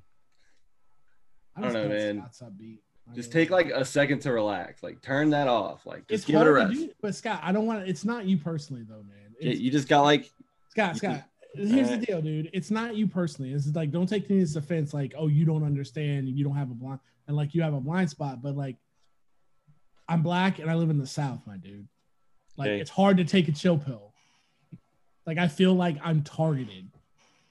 [1.56, 2.18] I don't know, man.
[2.18, 2.78] Scott's upbeat.
[3.14, 4.82] Just take like a second to relax.
[4.82, 5.84] Like turn that off.
[5.84, 6.72] Like just it's give it a hard rest.
[6.72, 7.90] do, but Scott, I don't want to.
[7.90, 9.21] It's not you personally, though, man.
[9.42, 10.30] Yeah, you just got like
[10.70, 11.24] Scott, Scott.
[11.54, 12.48] Here's the deal, dude.
[12.54, 13.52] It's not you personally.
[13.52, 14.94] It's like don't take as offense.
[14.94, 17.80] Like, oh, you don't understand, you don't have a blind, and like you have a
[17.80, 18.40] blind spot.
[18.42, 18.76] But like,
[20.08, 21.86] I'm black and I live in the South, my dude.
[22.56, 22.80] Like, Hey.
[22.80, 24.12] it's hard to take a chill pill.
[25.26, 26.88] Like, I feel like I'm targeted.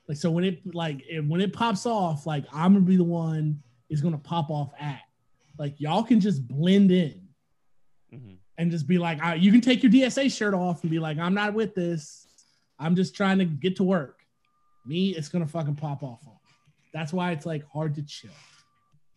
[0.07, 3.03] Like, so when it like it, when it pops off, like I'm gonna be the
[3.03, 5.01] one is gonna pop off at.
[5.59, 7.21] Like, y'all can just blend in
[8.13, 8.37] Mhm.
[8.57, 11.17] And just be like, "Ah, you can take your DSA shirt off and be like,
[11.17, 12.27] I'm not with this.
[12.79, 14.19] I'm just trying to get to work.
[14.85, 16.37] Me, it's gonna fucking pop off on.
[16.93, 18.31] That's why it's like hard to chill.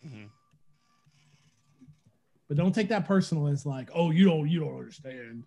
[0.06, 0.28] Mhm.
[2.48, 5.44] But don't take that personal as like, oh, you don't, you don't understand.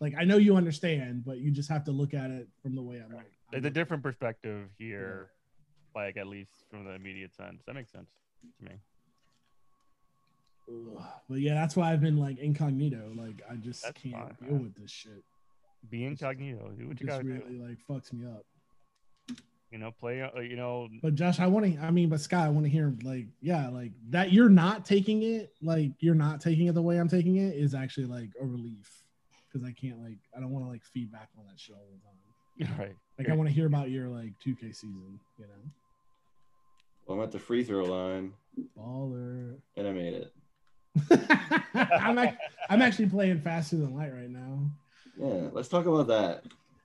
[0.00, 2.82] Like I know you understand, but you just have to look at it from the
[2.82, 3.30] way I'm like.
[3.50, 5.30] There's a different perspective here
[5.94, 8.10] like at least from the immediate sense that makes sense
[8.58, 8.72] to me
[10.68, 11.02] Ugh.
[11.28, 13.12] But yeah, that's why I've been like incognito.
[13.16, 14.62] Like I just That's can't fine, deal man.
[14.64, 15.24] with this shit.
[15.90, 18.44] be incognito do what It you just gotta really do like fucks me up.
[19.70, 21.80] you know play uh, you know But Josh, I want to.
[21.80, 24.32] I mean, but Scott, I want to hear like, yeah, like that.
[24.32, 27.74] You're not taking it like you're not taking it the way I'm taking it is
[27.74, 29.04] actually like a relief
[29.50, 31.98] because I can't like I don't want to like feedback on that shit all the
[32.00, 32.14] time.
[32.78, 32.96] Right.
[33.18, 35.70] Like I want to hear about your like 2K season, you know.
[37.06, 38.32] Well, I'm at the free throw line,
[38.76, 39.56] Baller.
[39.76, 40.32] and I made it.
[41.74, 42.36] I'm ac-
[42.68, 44.60] I'm actually playing faster than light right now.
[45.18, 46.44] Yeah, let's talk about that.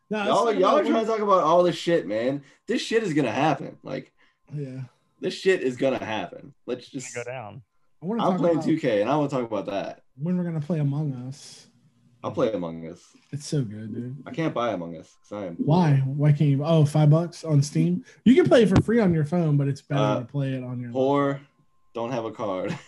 [0.09, 2.43] No, Y'all, talk y'all are trying to talk about all this shit, man.
[2.67, 3.77] This shit is gonna happen.
[3.83, 4.11] Like
[4.53, 4.81] Yeah,
[5.19, 6.53] this shit is gonna happen.
[6.65, 7.15] Let's Just just.
[7.15, 7.61] go down.
[8.01, 10.01] I want to I'm playing about 2K, and I want to talk about that.
[10.17, 11.67] when we're gonna play Among Us.
[12.23, 13.01] I'll play Among Us.
[13.31, 14.15] It's so good, dude.
[14.25, 15.55] I can't buy Among Us because I am.
[15.55, 15.95] Why?
[16.05, 16.63] Why can't you?
[16.63, 18.03] Oh, five bucks on Steam.
[18.25, 20.53] You can play it for free on your phone, but it's better Uh, to play
[20.53, 20.91] it on your.
[20.91, 21.41] Poor,
[21.93, 22.77] don't have a card.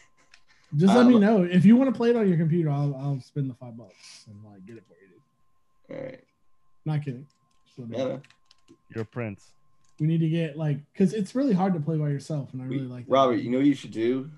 [0.75, 2.69] Just let me um, know if you want to play it on your computer.
[2.69, 5.09] I'll I'll spend the five bucks and like get it for you.
[5.09, 5.97] Dude.
[5.97, 6.23] All right.
[6.85, 7.25] Not kidding.
[7.65, 8.09] Just let me know.
[8.09, 8.75] Yeah.
[8.93, 9.53] You're a prince.
[9.99, 12.65] We need to get like because it's really hard to play by yourself, and I
[12.65, 13.11] really like that.
[13.11, 14.29] Robert, you know what you should do?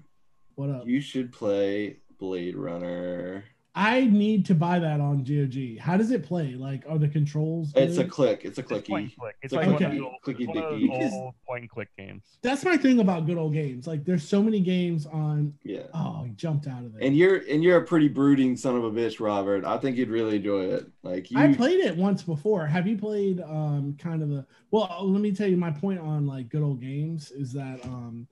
[0.56, 0.88] what up?
[0.88, 3.44] You should play Blade Runner.
[3.78, 5.78] I need to buy that on GOG.
[5.78, 6.56] How does it play?
[6.56, 7.72] Like, are the controls?
[7.76, 8.42] It's a click.
[8.44, 9.16] It's a It's point and clicky.
[9.20, 9.36] click.
[9.44, 11.62] It's It's a like one of clicky- those old, clicky one of those old point
[11.62, 12.24] and click games.
[12.42, 13.86] That's my thing about good old games.
[13.86, 15.54] Like, there's so many games on.
[15.64, 15.84] Yeah.
[15.94, 17.04] Oh, he jumped out of it.
[17.04, 19.64] And you're and you're a pretty brooding son of a bitch, Robert.
[19.64, 20.88] I think you'd really enjoy it.
[21.04, 22.66] Like you, I played it once before.
[22.66, 24.90] Have you played um kind of the well?
[25.04, 28.28] Let me tell you my point on like good old games is that um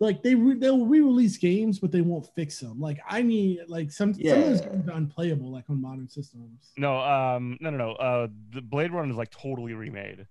[0.00, 2.80] like they re- they'll re-release games but they won't fix them.
[2.80, 6.72] Like I need like some some of those games are unplayable like on modern systems.
[6.76, 7.92] No, um, no, no, no.
[7.92, 10.26] Uh, the Blade Runner is like totally remade.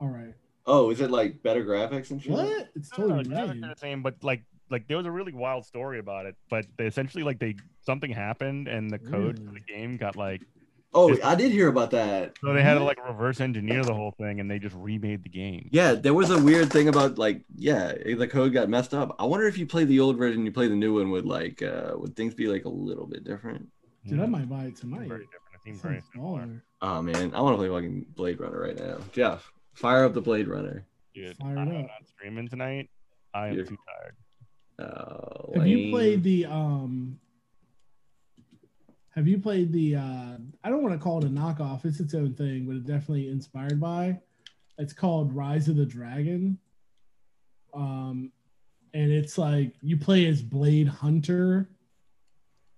[0.00, 0.34] All right,
[0.66, 2.32] Oh, is it like better graphics and shit?
[2.32, 2.68] what?
[2.74, 3.62] It's No, no, totally no, made.
[3.62, 6.34] the same, but like, like there was a really wild story about it.
[6.50, 10.42] But they essentially, like, they something happened and the code for the game got like,
[10.94, 12.34] Oh, I did hear about that.
[12.42, 15.28] so they had to like reverse engineer the whole thing and they just remade the
[15.28, 15.68] game.
[15.70, 19.14] Yeah, there was a weird thing about like, yeah, the code got messed up.
[19.18, 21.62] I wonder if you play the old version, you play the new one, would like,
[21.62, 23.68] uh, would things be like a little bit different?
[24.06, 25.08] Dude, I might buy it tonight.
[25.08, 25.42] Very different.
[25.54, 26.62] It seems very Sounds similar.
[26.80, 28.98] Oh man, I want to play fucking Blade Runner right now.
[29.12, 30.86] Jeff, fire up the Blade Runner.
[31.14, 31.74] Dude, Fire I'm up.
[31.74, 32.88] not streaming tonight.
[33.34, 34.14] I am You're- too tired.
[34.78, 37.18] Uh, Have you played the um
[39.16, 42.14] have you played the uh I don't want to call it a knockoff, it's its
[42.14, 44.20] own thing, but it's definitely inspired by.
[44.78, 46.58] It's called Rise of the Dragon.
[47.74, 48.30] Um
[48.94, 51.68] and it's like you play as Blade Hunter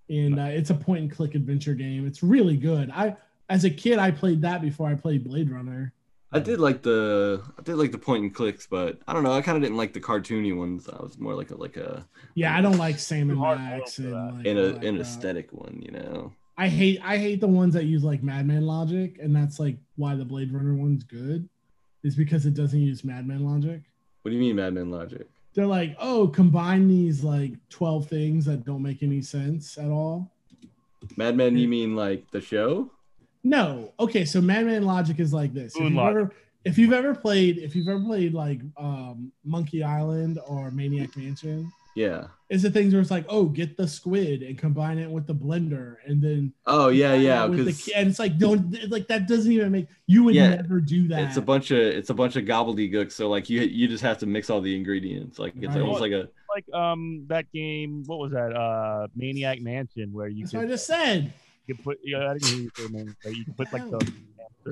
[0.08, 2.06] and uh, it's a point and click adventure game.
[2.06, 2.90] It's really good.
[2.90, 3.16] I
[3.48, 5.92] as a kid I played that before I played Blade Runner.
[6.30, 9.32] I did like the I did like the point and clicks, but I don't know.
[9.32, 10.88] I kind of didn't like the cartoony ones.
[10.88, 13.98] I was more like a like a Yeah, I don't like Sam and Hard Max
[13.98, 15.00] boiled and like in a that an crap.
[15.00, 16.32] aesthetic one, you know.
[16.58, 20.14] I hate I hate the ones that use like Madman logic, and that's like why
[20.16, 21.48] the Blade Runner one's good,
[22.02, 23.82] is because it doesn't use Madman logic.
[24.22, 25.26] What do you mean, Madman Logic?
[25.54, 30.30] They're like, oh, combine these like twelve things that don't make any sense at all.
[31.16, 32.90] Madman, you mean like the show?
[33.44, 35.74] No, okay, so Madman logic is like this.
[35.76, 36.32] If you've, ever,
[36.64, 41.72] if you've ever played, if you've ever played like um, Monkey Island or Maniac Mansion,
[41.94, 42.26] Yeah.
[42.50, 45.34] it's the things where it's like, oh, get the squid and combine it with the
[45.34, 47.44] blender, and then Oh yeah, yeah.
[47.46, 50.56] with the Because and it's like don't like that doesn't even make you would Yeah,
[50.56, 51.20] never do that.
[51.28, 53.12] it's a bunch of it's a bunch of gobbledygook.
[53.12, 55.38] So like you you just have to mix all the ingredients.
[55.38, 55.80] Like it's Right.
[55.80, 58.52] almost like a Like um that game, what was that?
[58.54, 61.32] Uh, Maniac Mansion, where you That's could, what I just said.
[61.68, 61.98] You could put.
[62.02, 64.12] Yeah, I didn't hear you say name, but you could put like the.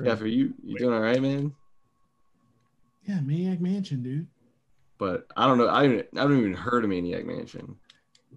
[0.02, 0.14] yeah.
[0.14, 1.54] For you, you doing all right, man?
[3.06, 4.26] Yeah, Maniac Mansion, dude.
[4.98, 5.68] But I don't know.
[5.68, 7.76] I haven't, I haven't even heard of Maniac Mansion.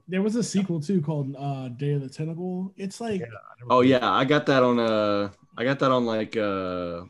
[0.08, 2.74] There was a sequel too called uh, Day of the Tentacle.
[2.76, 3.28] It's like Yeah.
[3.70, 7.04] Oh yeah, I got that on uh I got that on like uh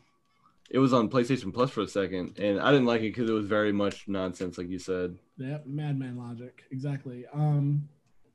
[0.70, 3.32] it was on PlayStation Plus for a second and I didn't like it because it
[3.32, 5.16] was very much nonsense like you said.
[5.38, 6.64] Yep, Madman logic.
[6.70, 7.24] Exactly.
[7.32, 7.88] Um,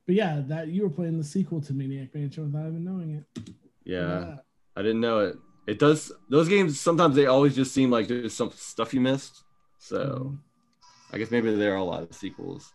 [0.06, 3.50] but yeah, that you were playing the sequel to Maniac Mansion without even knowing it.
[3.84, 4.38] Yeah,
[4.76, 5.38] I didn't know it.
[5.68, 9.44] It does those games sometimes they always just seem like there's some stuff you missed.
[9.80, 9.98] So
[10.34, 10.40] Mhm.
[11.14, 12.72] I guess maybe there are a lot of sequels.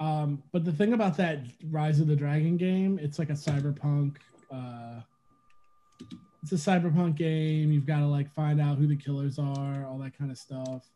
[0.00, 4.16] Um, but the thing about that Rise of the Dragon game, it's like a cyberpunk.
[4.50, 5.00] Uh,
[6.42, 7.72] it's a cyberpunk game.
[7.72, 10.88] You've got to like find out who the killers are, all that kind of stuff.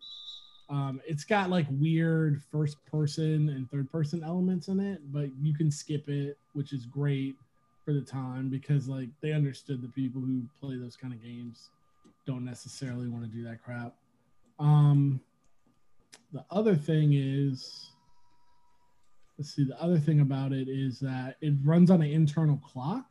[0.72, 5.54] Um, it's got like weird first person and third person elements in it, but you
[5.54, 7.36] can skip it, which is great
[7.84, 11.68] for the time because like they understood the people who play those kind of games
[12.26, 13.92] don't necessarily want to do that crap.
[14.58, 15.20] Um,
[16.32, 17.90] the other thing is
[19.38, 23.06] let's see the other thing about it is that it runs on an internal clock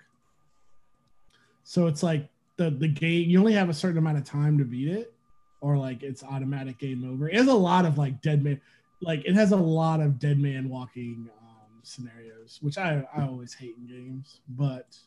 [1.63, 4.63] so it's like the the game you only have a certain amount of time to
[4.63, 5.13] beat it
[5.61, 8.59] or like it's automatic game over it has a lot of like dead man
[9.01, 13.53] like it has a lot of dead man walking um, scenarios which i i always
[13.53, 14.97] hate in games but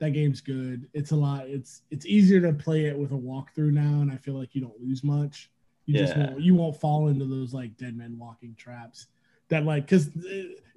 [0.00, 0.88] That game's good.
[0.94, 1.46] It's a lot.
[1.46, 4.62] It's it's easier to play it with a walkthrough now, and I feel like you
[4.62, 5.50] don't lose much.
[5.84, 9.08] You just won't, you won't fall into those like dead men walking traps.
[9.50, 10.08] That like because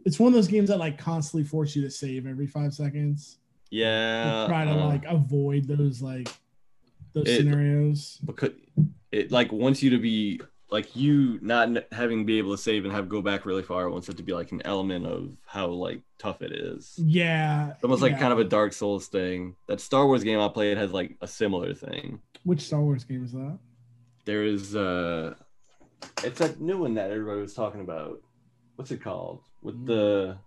[0.04, 3.38] it's one of those games that like constantly force you to save every five seconds.
[3.70, 4.46] Yeah.
[4.48, 6.28] try to uh, like avoid those like
[7.14, 8.20] those It- scenarios.
[8.26, 8.52] because
[9.12, 10.42] it like wants you to be
[10.72, 13.88] like you not having to be able to save and have go back really far.
[13.90, 16.96] Wants it to be like an element of how like tough it is.
[16.98, 18.20] Yeah, It's almost like yeah.
[18.20, 19.56] kind of a Dark Souls thing.
[19.68, 22.22] That Star Wars game I played has like a similar thing.
[22.44, 23.60] Which Star Wars game is that?
[24.26, 25.36] There is uh
[26.24, 28.22] it's that new one that everybody was talking about.
[28.76, 29.42] What's it called?
[29.62, 30.38] With the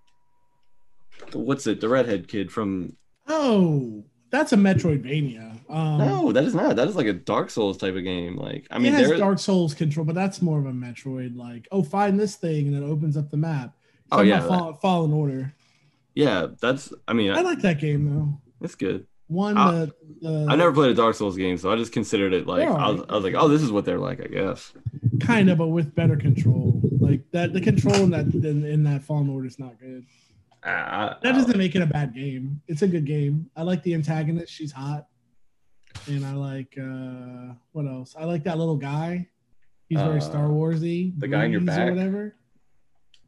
[1.33, 1.81] what's it?
[1.81, 2.97] The redhead kid from
[3.29, 4.05] Oh,
[4.39, 5.59] that's a Metroidvania.
[5.69, 6.77] Um, No, that is not.
[6.77, 8.37] That is like a Dark Souls type of game.
[8.37, 11.37] Like I mean it has there Dark Souls control, but that's more of a Metroid.
[11.37, 13.75] Like, oh, find this thing, and it opens up the map.
[14.13, 15.53] Oh, yeah, Fall, Fallen Order.
[16.15, 18.41] yeah, that's I mean I like that game though.
[18.65, 19.07] it's good.
[19.29, 22.33] One, I- the, the I never played a Dark Souls game, so I just considered
[22.33, 23.03] it like I was.
[23.09, 24.73] I was like, oh, this is what they're like, I guess.
[25.21, 26.81] kind of, but with better control.
[27.01, 30.07] Like that, the control in that in, in that Fallen Order is not good.
[30.67, 32.61] I, I, That doesn't make it a bad game.
[32.67, 33.49] It's a good game.
[33.57, 34.53] I like the antagonist.
[34.53, 35.07] She's hot.
[36.09, 38.15] And I like uh what else?
[38.19, 39.29] I like that little guy.
[39.89, 41.19] He's very Uh, Star Warsy.
[41.19, 42.37] the guy in your Greez or whatever.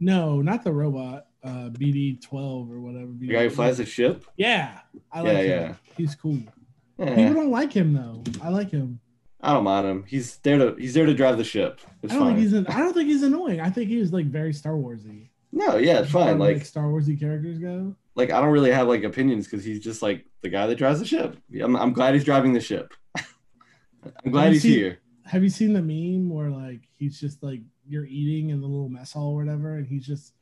[0.01, 1.27] No, not the robot.
[1.43, 3.13] Uh BD twelve or whatever.
[3.17, 4.25] the guy who flies the ship.
[4.37, 4.81] Yeah.
[5.13, 5.49] I Yeah, like him.
[5.49, 5.75] yeah.
[5.97, 6.39] He's cool.
[6.99, 8.23] Eh, People don't like him though.
[8.43, 9.01] I like him.
[9.41, 10.05] I don't mind him.
[10.07, 11.81] He's there to he's there to drive the ship.
[12.03, 12.35] It's I don't fine.
[12.35, 13.61] think he's an, I don't think he's annoying.
[13.61, 15.29] I think he's like very Star Warsy.
[15.53, 16.35] No, yeah, it's fine.
[16.35, 17.95] as, Like Star Warsy characters go.
[18.15, 21.01] like I don't really have like opinions because he's just like the guy that drives
[21.01, 21.37] the ship.
[21.63, 22.93] I'm, I'm glad he's driving the ship.
[24.25, 24.99] I'm glad he's seen- here.
[25.27, 28.89] have you seen the meme where like he's just like you're eating in the little
[28.89, 30.35] mess hall or whatever, and he just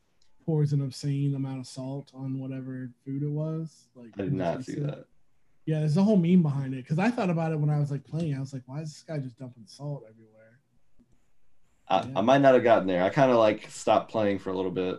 [0.44, 3.86] pours an obscene amount of salt on whatever food it was?
[3.94, 5.04] Like I did not see that.
[5.64, 7.90] Yeah, there's a whole meme behind it because I thought about it when I was
[7.90, 8.36] like playing.
[8.36, 10.35] I was like, why is this guy just dumping salt everywhere?
[11.88, 12.08] I.
[12.16, 13.02] I might not have gotten there.
[13.02, 14.98] I kind of like stopped playing for a little bit.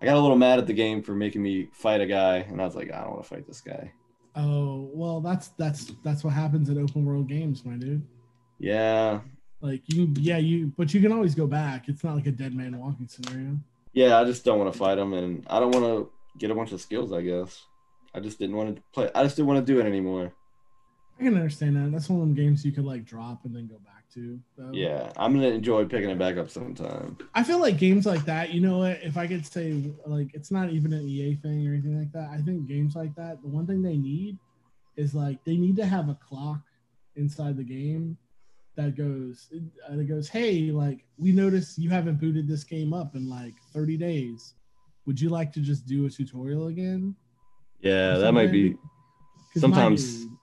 [0.00, 2.60] I got a little mad at the game for making me fight a guy, and
[2.60, 3.92] I was like, I don't want to fight this guy.
[4.36, 8.06] Oh well, that's that's that's what happens in open world games, my dude.
[8.58, 9.20] Yeah,
[9.60, 11.88] Like you, yeah, you, but you can always go back.
[11.88, 13.58] It's not like a dead man walking scenario.
[13.92, 14.18] yeah.
[14.18, 16.72] I just don't want to fight him, and I don't want to get a bunch
[16.72, 17.12] of skills.
[17.12, 17.64] I guess
[18.14, 19.10] I just didn't want to play.
[19.14, 20.32] I just didn't want to do it anymore.
[21.18, 21.92] I can understand that.
[21.92, 24.38] That's one of them games you could like drop and then go back to.
[24.58, 24.70] Though.
[24.72, 27.16] Yeah, I'm gonna enjoy picking it back up sometime.
[27.34, 28.98] I feel like games like that, you know what?
[29.02, 32.30] If I could say, like, it's not even an EA thing or anything like that.
[32.30, 34.38] I think games like that, the one thing they need
[34.96, 36.60] is like they need to have a clock
[37.16, 38.16] inside the game
[38.76, 39.48] that goes,
[39.88, 43.54] uh, that goes, hey, like we noticed you haven't booted this game up in like
[43.72, 44.54] 30 days.
[45.06, 47.14] Would you like to just do a tutorial again?
[47.80, 48.70] Yeah, that might be.
[48.72, 48.78] something?
[49.52, 50.33] 'Cause my Sometimes- dude, I can't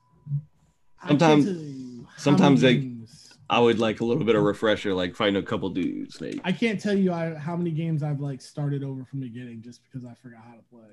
[1.07, 5.13] sometimes- tell you how sometimes games- I would like a little bit of refresher, like
[5.15, 6.21] fighting a couple dudes.
[6.21, 6.39] Maybe.
[6.45, 9.61] I can't tell you I, how many games I've like started over from the beginning
[9.61, 10.89] just because I forgot how to play.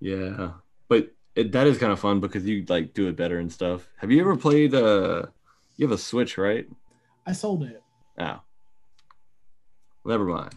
[0.00, 0.50] Yeah,
[0.88, 3.88] but it, that is kind of fun because you like do it better and stuff.
[3.96, 4.74] Have you ever played?
[4.74, 5.26] Uh,
[5.76, 6.68] you have a Switch, right?
[7.24, 7.82] I sold it.
[8.18, 8.40] Oh,
[10.04, 10.54] never mind.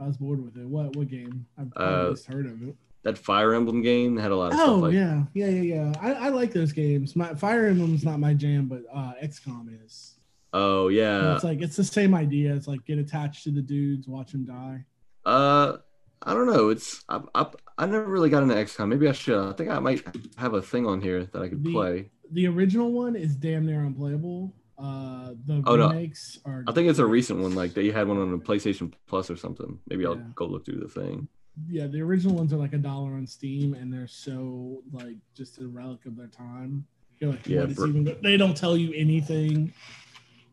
[0.00, 0.66] I was bored with it.
[0.66, 1.44] What what game?
[1.58, 2.76] I've Uh, heard of it.
[3.04, 4.94] That Fire Emblem game had a lot of stuff Oh like.
[4.94, 5.92] yeah, yeah, yeah, yeah.
[6.00, 7.14] I, I like those games.
[7.14, 10.14] My Fire Emblem's not my jam, but uh, XCOM is.
[10.52, 11.34] Oh And yeah.
[11.34, 12.54] it's like it's the same idea.
[12.54, 14.84] It's like get attached to the dudes, watch them die.
[15.26, 15.76] Uh,
[16.22, 16.70] I don't know.
[16.70, 17.46] It's I, I
[17.76, 18.88] I never really got into XCOM.
[18.88, 19.38] Maybe I should.
[19.50, 20.02] I think I might
[20.36, 22.10] have a thing on here that I could The- play.
[22.32, 24.54] The original one is damn near unplayable.
[24.78, 25.88] Uh, the Oh, no.
[25.90, 26.64] remakes are.
[26.66, 27.54] I think it's a recent one.
[27.54, 29.78] Like they had one on the PlayStation Plus or something.
[29.88, 31.28] Maybe I'll go look through the thing.
[31.68, 35.60] Yeah, the original ones are like a dollar on Steam, and they're so like just
[35.60, 36.86] a relic of their time.
[37.18, 38.16] You're like, Yeah, what is bro- even?
[38.22, 39.72] They don't tell you anything.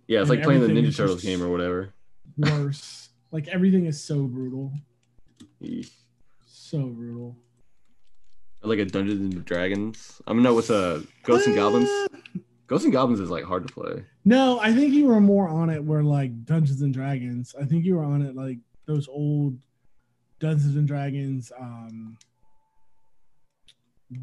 [0.08, 1.94] Yeah, it's And like playing the Ninja Turtles game or whatever.
[2.38, 3.10] Worse.
[3.32, 4.72] like everything is so brutal,
[5.62, 5.90] Eesh.
[6.46, 7.36] so brutal.
[8.64, 10.22] Like a Dungeons and Dragons.
[10.28, 11.90] I mean, no, what's a Ghosts and Goblins?
[11.90, 12.08] Uh,
[12.68, 14.04] Ghosts and Goblins is like hard to play.
[14.24, 17.56] No, I think you were more on it where like Dungeons and Dragons.
[17.60, 19.58] I think you were on it like those old
[20.42, 22.18] Dungeons and Dragons um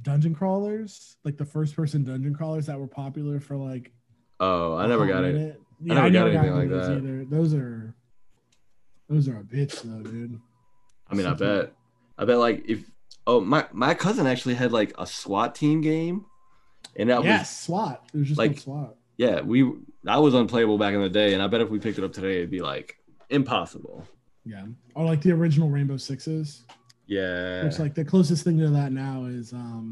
[0.02, 3.92] dungeon crawlers, like the first person dungeon crawlers that were popular for like
[4.40, 5.34] Oh, I never got it.
[5.34, 5.60] minute.
[6.02, 6.92] I never got anything like that.
[6.98, 7.24] Either.
[7.24, 7.94] Those are
[9.08, 10.38] those are a bitch though, dude.
[11.10, 11.72] I mean, I bet.
[12.18, 12.84] I bet like if
[13.26, 16.26] oh my my cousin actually had like a SWAT team game,
[16.96, 18.04] and that yes, was SWAT.
[18.12, 18.96] It was just like- like SWAT.
[19.16, 19.72] yeah we
[20.04, 22.12] that was unplayable back in the day, and I bet if we picked it up
[22.12, 22.98] today, it'd be like
[23.30, 24.06] impossible.
[24.48, 26.64] Yeah, or like the original Rainbow Sixes.
[27.06, 27.64] Yeah.
[27.64, 29.90] Which like the closest thing to that now is um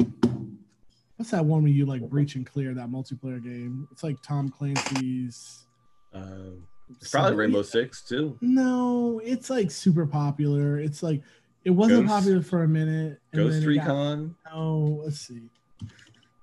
[1.16, 3.88] What's that one where you like breach and clear that multiplayer game?
[3.90, 5.64] It's like Tom Clancy's.
[6.12, 6.50] Uh,
[6.90, 8.36] it's probably So- Rainbow Six too.
[8.42, 10.78] No, it's like super popular.
[10.78, 11.22] It's like
[11.64, 13.18] it wasn't Ghost- popular for a minute.
[13.32, 14.36] and Ghost then it got- Recon.
[14.52, 15.48] no, let's see.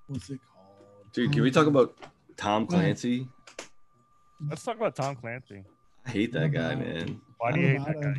[0.08, 1.14] What's it called?
[1.14, 1.96] Dude, can we talk about
[2.36, 3.28] Tom Clancy?
[4.50, 5.64] Let's talk about Tom Clancy.
[6.06, 7.22] I hate that guy, about- man.
[7.44, 8.16] Why do you hate that guy?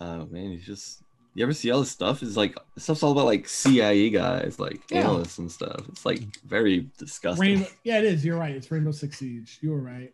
[0.00, 1.02] Oh man, he's just.
[1.34, 2.22] You ever see all this stuff?
[2.22, 4.98] It's like stuff's all about like CIA guys, like Yeah.
[5.00, 5.80] analysts and stuff.
[5.88, 7.40] It's like very disgusting.
[7.60, 8.22] Rainbow, yeah, it is.
[8.22, 8.54] You're right.
[8.54, 9.58] It's Rainbow Six Siege.
[9.62, 10.12] You were right.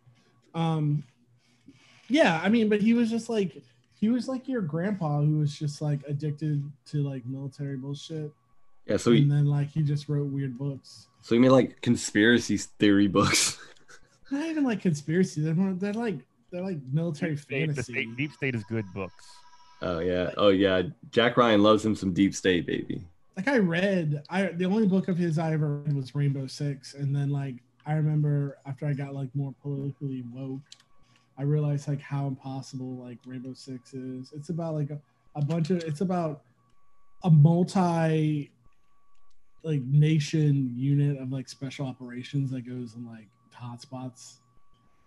[0.55, 1.03] Um,
[2.07, 3.61] yeah, I mean, but he was just like
[3.99, 8.31] he was like your grandpa who was just like addicted to like military bullshit,
[8.85, 11.07] Yeah, so he and then like he just wrote weird books.
[11.21, 13.57] so he made like conspiracy theory books.
[14.31, 15.41] Not even like conspiracy.
[15.41, 16.19] They're more, they're like
[16.51, 17.93] they're like military Deep State, fantasy.
[17.93, 19.25] state, Deep State is good books.
[19.81, 20.83] oh yeah, oh yeah.
[21.11, 23.01] Jack Ryan loves him some deep state, baby.
[23.37, 26.93] like I read I the only book of his I ever read was Rainbow Six,
[26.95, 30.61] and then like I remember after I got like more politically woke,
[31.37, 34.31] I realized like how impossible like Rainbow Six is.
[34.35, 34.99] It's about like a,
[35.35, 36.41] a bunch of it's about
[37.23, 38.51] a multi
[39.63, 43.27] like nation unit of like special operations that goes in like
[43.57, 44.37] hotspots.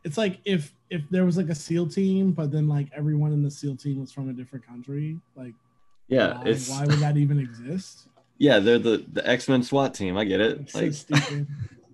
[0.05, 3.43] It's like if if there was like a SEAL team, but then like everyone in
[3.43, 5.55] the SEAL team was from a different country, like
[6.09, 8.09] Yeah, why, it's why would that even exist?
[8.39, 10.17] yeah, they're the the X Men SWAT team.
[10.17, 10.61] I get it.
[10.61, 11.47] It's Like stupid.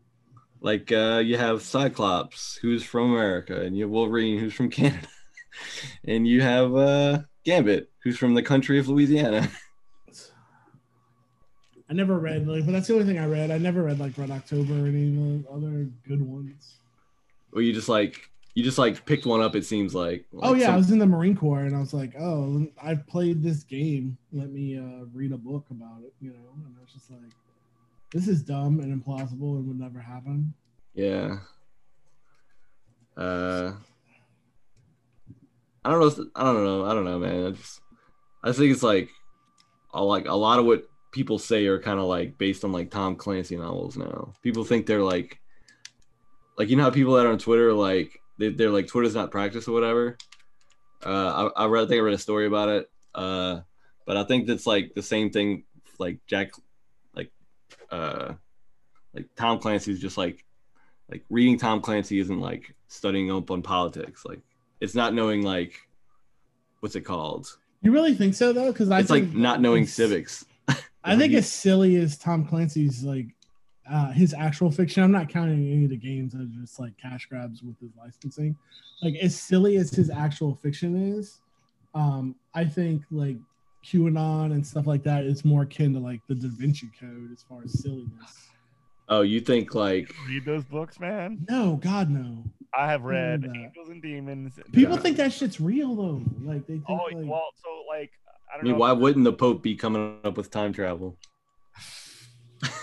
[0.60, 5.06] like uh, you have Cyclops, who's from America, and you have Wolverine, who's from Canada,
[6.04, 9.48] and you have uh, Gambit, who's from the country of Louisiana.
[11.90, 13.50] I never read like, but that's the only thing I read.
[13.50, 16.77] I never read like Red October or any of the other good ones.
[17.52, 19.54] Or you just like you just like picked one up.
[19.56, 20.24] It seems like.
[20.42, 22.94] oh yeah, some- I was in the Marine Corps and I was like, oh, I
[22.96, 24.18] played this game.
[24.32, 26.50] Let me uh, read a book about it, you know.
[26.66, 27.20] And I was just like,
[28.12, 30.52] this is dumb and implausible and would never happen.
[30.94, 31.38] Yeah.
[33.16, 33.72] Uh,
[35.84, 36.06] I don't know.
[36.06, 36.84] if- I don't know.
[36.84, 37.46] I don't know, man.
[37.46, 37.80] I just,
[38.42, 39.08] I think it's like,
[39.94, 42.90] a, like a lot of what people say are kind of like based on like
[42.90, 44.34] Tom Clancy novels now.
[44.42, 45.38] People think they're like,
[46.58, 49.30] like you know how people that are on Twitter like they, they're like Twitter's not
[49.30, 50.18] practice or whatever.
[51.04, 51.84] Uh, I, I read.
[51.84, 52.90] I think I read a story about it.
[53.14, 53.60] Uh,
[54.04, 55.64] but I think that's like the same thing.
[55.98, 56.50] Like Jack,
[57.14, 57.30] like,
[57.90, 58.34] uh,
[59.14, 60.44] like Tom Clancy's just like
[61.10, 64.24] like reading Tom Clancy isn't like studying up on politics.
[64.24, 64.40] Like
[64.80, 65.74] it's not knowing like
[66.80, 67.56] what's it called?
[67.82, 68.72] You really think so though?
[68.72, 70.44] Because I It's like not knowing civics.
[71.04, 73.26] I think as silly as Tom Clancy's like
[73.90, 76.92] uh, his actual fiction, I'm not counting any of the games that are just like
[77.00, 78.56] cash grabs with his licensing.
[79.02, 81.40] Like as silly as his actual fiction is,
[81.94, 83.36] um, I think like
[83.84, 87.42] QAnon and stuff like that is more akin to like the Da Vinci Code as
[87.48, 88.48] far as silliness.
[89.08, 91.46] Oh, you think like Read those books, man.
[91.48, 92.44] No, God no.
[92.76, 93.56] I have read that.
[93.56, 94.58] Angels and Demons.
[94.72, 95.00] People Yeah.
[95.00, 96.22] think that shit's real though.
[96.42, 98.10] Like they think Oh like well, so like
[98.52, 98.78] I I don't mean, know.
[98.80, 101.16] why wouldn't the Pope be coming up with time travel?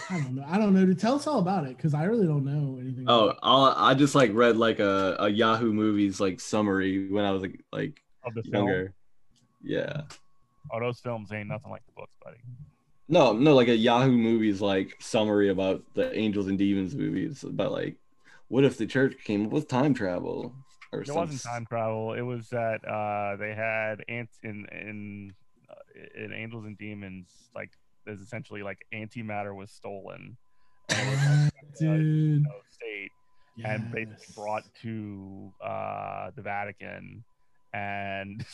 [0.10, 0.46] I don't know.
[0.48, 0.86] I don't know.
[0.86, 3.06] To tell us all about it because I really don't know anything.
[3.08, 7.32] Oh, I'll, I just like read like a, a Yahoo Movies like summary when I
[7.32, 8.68] was like like of the film?
[8.68, 8.94] younger.
[9.64, 10.02] Yeah.
[10.72, 12.38] Oh, those films ain't nothing like the books, buddy.
[13.08, 17.72] No, no, like a Yahoo Movies like summary about the Angels and Demons movies about
[17.72, 17.98] like
[18.48, 20.56] what if the church came up with time travel
[20.92, 21.04] or something?
[21.04, 21.22] It something.
[21.22, 22.14] wasn't time travel.
[22.14, 25.34] It was that uh, they had ants in in
[25.70, 27.28] uh, in Angels and Demons.
[27.54, 27.72] Like
[28.06, 30.38] there's essentially like antimatter was stolen,
[30.90, 32.06] and was like, Dude.
[32.06, 33.12] you know, state
[33.64, 37.24] and basically brought to uh, the Vatican,
[37.74, 38.46] and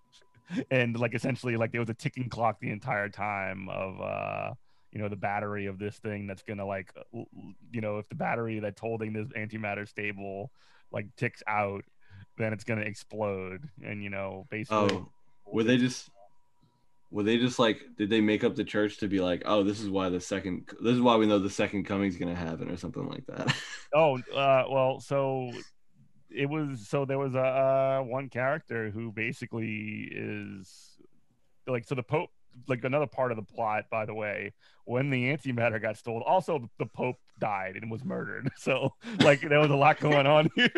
[0.70, 4.54] and like essentially like there was a ticking clock the entire time of uh,
[4.92, 8.08] you know the battery of this thing that's gonna like l- l- you know if
[8.08, 10.50] the battery that's holding this antimatter stable
[10.92, 11.84] like ticks out,
[12.36, 14.96] then it's gonna explode, and you know basically.
[14.96, 15.08] Oh,
[15.50, 16.10] were they just
[17.10, 19.80] were they just like did they make up the church to be like oh this
[19.80, 22.76] is why the second this is why we know the second coming's gonna happen or
[22.76, 23.54] something like that?
[23.94, 25.50] Oh, uh, well, so
[26.28, 30.98] it was so there was a uh, one character who basically is
[31.66, 32.28] like so the Pope
[32.66, 34.52] like another part of the plot by the way
[34.84, 38.50] when the antimatter got stolen also the pope died and was murdered.
[38.58, 40.70] So like there was a lot going on here.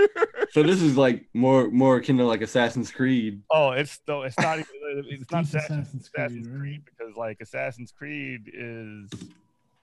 [0.53, 3.43] So this is like more more akin to like assassin's creed.
[3.51, 6.59] Oh it's though it's not it's not assassin's, Assassin's Creed, assassin's right?
[6.61, 9.11] creed because like assassin's creed is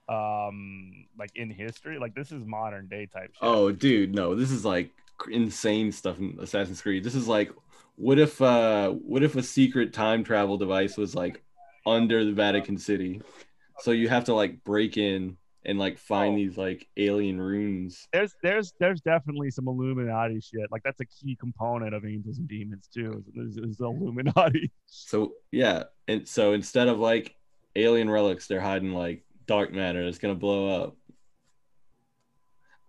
[0.09, 3.39] um like in history like this is modern day type shit.
[3.41, 4.89] oh dude no this is like
[5.29, 7.03] insane stuff in assassin's creed.
[7.03, 7.51] This is like
[7.95, 11.41] what if uh what if a secret time travel device was like
[11.85, 13.21] under the vatican city?
[13.79, 16.37] So you have to like break in and like find oh.
[16.37, 18.07] these like alien runes.
[18.13, 20.71] There's there's there's definitely some Illuminati shit.
[20.71, 23.23] Like that's a key component of Angels and Demons too.
[23.35, 24.71] Is, is the Illuminati.
[24.87, 27.35] So yeah, and so instead of like
[27.75, 30.95] alien relics, they're hiding like dark matter that's gonna blow up.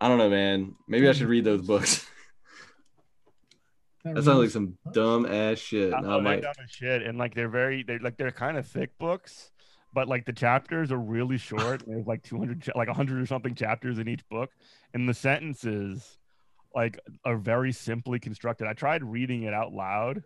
[0.01, 0.77] I don't know, man.
[0.87, 2.07] Maybe I should read those books.
[4.05, 5.93] That sounds like some dumb ass shit.
[5.93, 8.57] I No, know my- dumb as shit, and like they're very they're like they're kind
[8.57, 9.51] of thick books,
[9.93, 11.83] but like the chapters are really short.
[11.87, 14.51] There's like 200, cha- like 100 or something chapters in each book,
[14.95, 16.19] and the sentences
[16.75, 18.67] like are very simply constructed.
[18.67, 20.23] I tried reading it out loud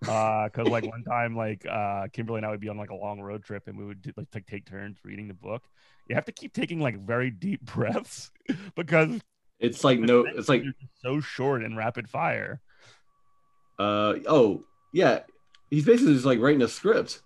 [0.00, 3.20] because like one time like uh Kimberly and I would be on like a long
[3.20, 5.62] road trip and we would do, like take take turns reading the book.
[6.08, 8.30] You have to keep taking like very deep breaths
[8.74, 9.20] because
[9.60, 10.64] it's like no, it's like
[11.00, 12.60] so short and rapid fire.
[13.78, 15.20] uh oh yeah,
[15.70, 17.22] he's basically just like writing a script.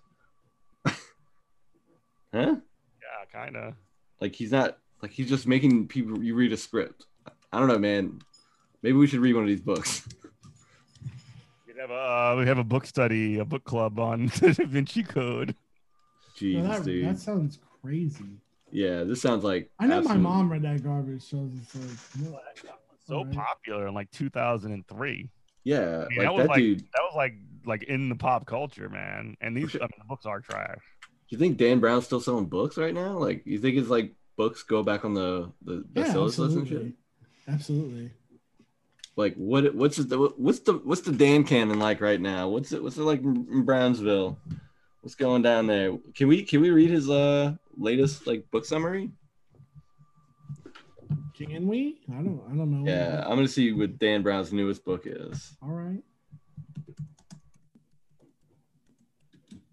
[2.33, 2.55] Huh?
[2.55, 3.73] Yeah, kind of.
[4.21, 7.05] Like he's not like he's just making people you read a script.
[7.51, 8.19] I don't know, man.
[8.81, 10.07] Maybe we should read one of these books.
[11.65, 15.01] We have a uh, we have a book study, a book club on Da Vinci
[15.01, 15.55] Code.
[16.35, 17.05] Jesus, that, dude.
[17.05, 18.25] that sounds crazy.
[18.69, 22.25] Yeah, this sounds like I know absolute- my mom read that garbage, so it's like,
[22.25, 22.39] you know,
[23.07, 23.33] So Alright.
[23.33, 25.29] popular in like 2003.
[25.63, 26.79] Yeah, I mean, like that was that like dude.
[26.81, 29.37] that was like like in the pop culture, man.
[29.39, 30.81] And these I mean, the books are trash.
[31.29, 33.17] You think Dan Brown's still selling books right now?
[33.17, 36.67] Like, you think his like books go back on the the Yeah, bestsellers list and
[36.67, 36.77] shit?
[36.77, 36.93] absolutely.
[37.47, 38.11] Absolutely.
[39.15, 42.47] Like, what what's the what's the what's the Dan canon like right now?
[42.49, 44.39] What's it what's it like in Brownsville?
[45.01, 45.97] What's going down there?
[46.15, 49.11] Can we can we read his uh latest like book summary?
[51.37, 52.01] Can we?
[52.11, 52.41] I don't.
[52.51, 52.89] I don't know.
[52.89, 55.55] Yeah, I'm gonna see what Dan Brown's newest book is.
[55.61, 56.01] All right.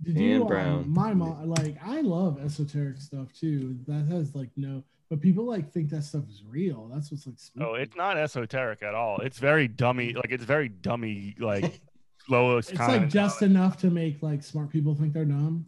[0.06, 0.88] Did Dan you, um, Brown.
[0.88, 3.76] my mom, like, I love esoteric stuff too.
[3.88, 6.88] That has like no, but people like think that stuff is real.
[6.94, 7.38] That's what's like.
[7.38, 7.66] Spooky.
[7.66, 9.18] Oh, it's not esoteric at all.
[9.18, 10.12] It's very dummy.
[10.12, 11.34] Like it's very dummy.
[11.40, 11.80] Like
[12.28, 15.66] lowest It's kind like just enough to make like smart people think they're dumb.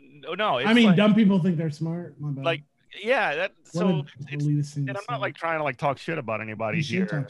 [0.00, 0.56] no, no.
[0.58, 2.18] It's I mean, like, dumb people think they're smart.
[2.18, 2.44] My bad.
[2.46, 2.62] like
[3.02, 3.34] yeah.
[3.34, 6.40] That What so a it's, and I'm not like trying to like talk shit about
[6.40, 7.28] anybody You here.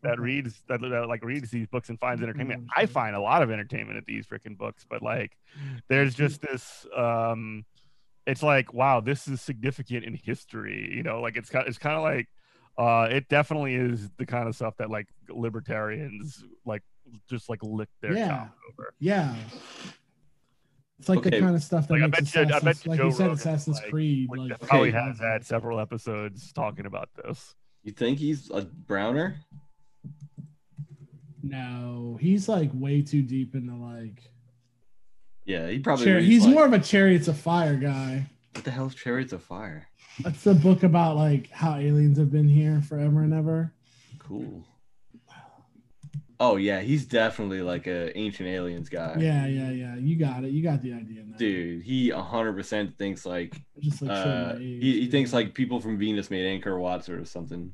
[0.00, 0.16] Should talk shit.
[0.16, 2.64] that reads that, that like reads these books and finds entertainment.
[2.64, 2.68] Mhm.
[2.76, 5.36] I find a lot of entertainment at these freaking books, but like
[5.88, 7.64] there's just this um
[8.26, 11.96] it's like wow, this is significant in history, you know, like it's kind it's kind
[11.96, 12.28] of like
[12.78, 16.82] uh it definitely is the kind of stuff that like libertarians like
[17.28, 18.48] just like lick their Yeah.
[18.70, 18.92] over.
[19.00, 19.34] Yeah.
[20.98, 21.30] It's like Okay.
[21.30, 23.04] the kind of stuff that Like, I makes bet you- I bet you like Joe
[23.06, 24.28] you said, Rogan's, Assassin's like, Creed.
[24.28, 24.98] Which Like probably Okay.
[24.98, 27.54] has had several episodes talking about this.
[27.84, 29.36] You think he's a Browner?
[31.48, 34.30] No, he's like way too deep into like.
[35.44, 36.04] Yeah, he probably.
[36.04, 38.26] Char- reads, he's like- more of a Chariots of Fire guy.
[38.54, 39.88] What the hell is Chariots of Fire?
[40.20, 43.72] That's the book about like how aliens have been here forever and ever.
[44.18, 44.64] Cool.
[46.40, 49.16] Oh yeah, he's definitely like a ancient aliens guy.
[49.18, 49.96] Yeah, yeah, yeah.
[49.96, 50.50] You got it.
[50.50, 51.36] You got the idea now.
[51.36, 55.10] Dude, he hundred percent thinks like just like uh, age, he, he yeah.
[55.10, 57.72] thinks like people from Venus made Angkor Wats or something.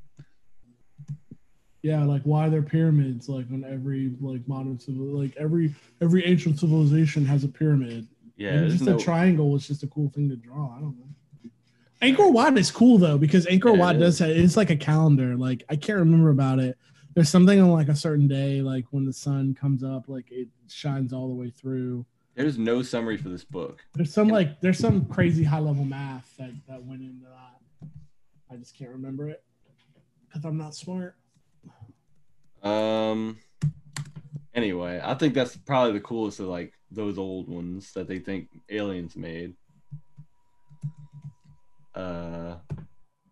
[1.85, 6.25] Yeah, like why are there pyramids like on every like modern civil like every every
[6.25, 8.09] ancient civilization has a pyramid.
[8.39, 10.75] Yeah, and just no, a triangle was just a cool thing to draw.
[10.75, 11.51] I don't know.
[12.01, 15.37] Angkor Wat is cool though because Angkor Yeah, Wat does have, it's like a calendar.
[15.37, 16.79] Like I can't remember about it.
[17.13, 20.49] There's something on like a certain day, like when the sun comes up, like it
[20.69, 22.07] shines all the way through.
[22.35, 23.85] there's no summary for this book.
[23.93, 27.89] There's some like there's some crazy high level math that that went into that.
[28.51, 29.45] I just can't remember it
[30.27, 31.15] because I'm not smart.
[32.65, 33.39] Um.
[34.55, 38.49] Anyway, I think that's probably the coolest of like those old ones that they think
[38.71, 39.55] aliens made.
[41.95, 42.57] Uh,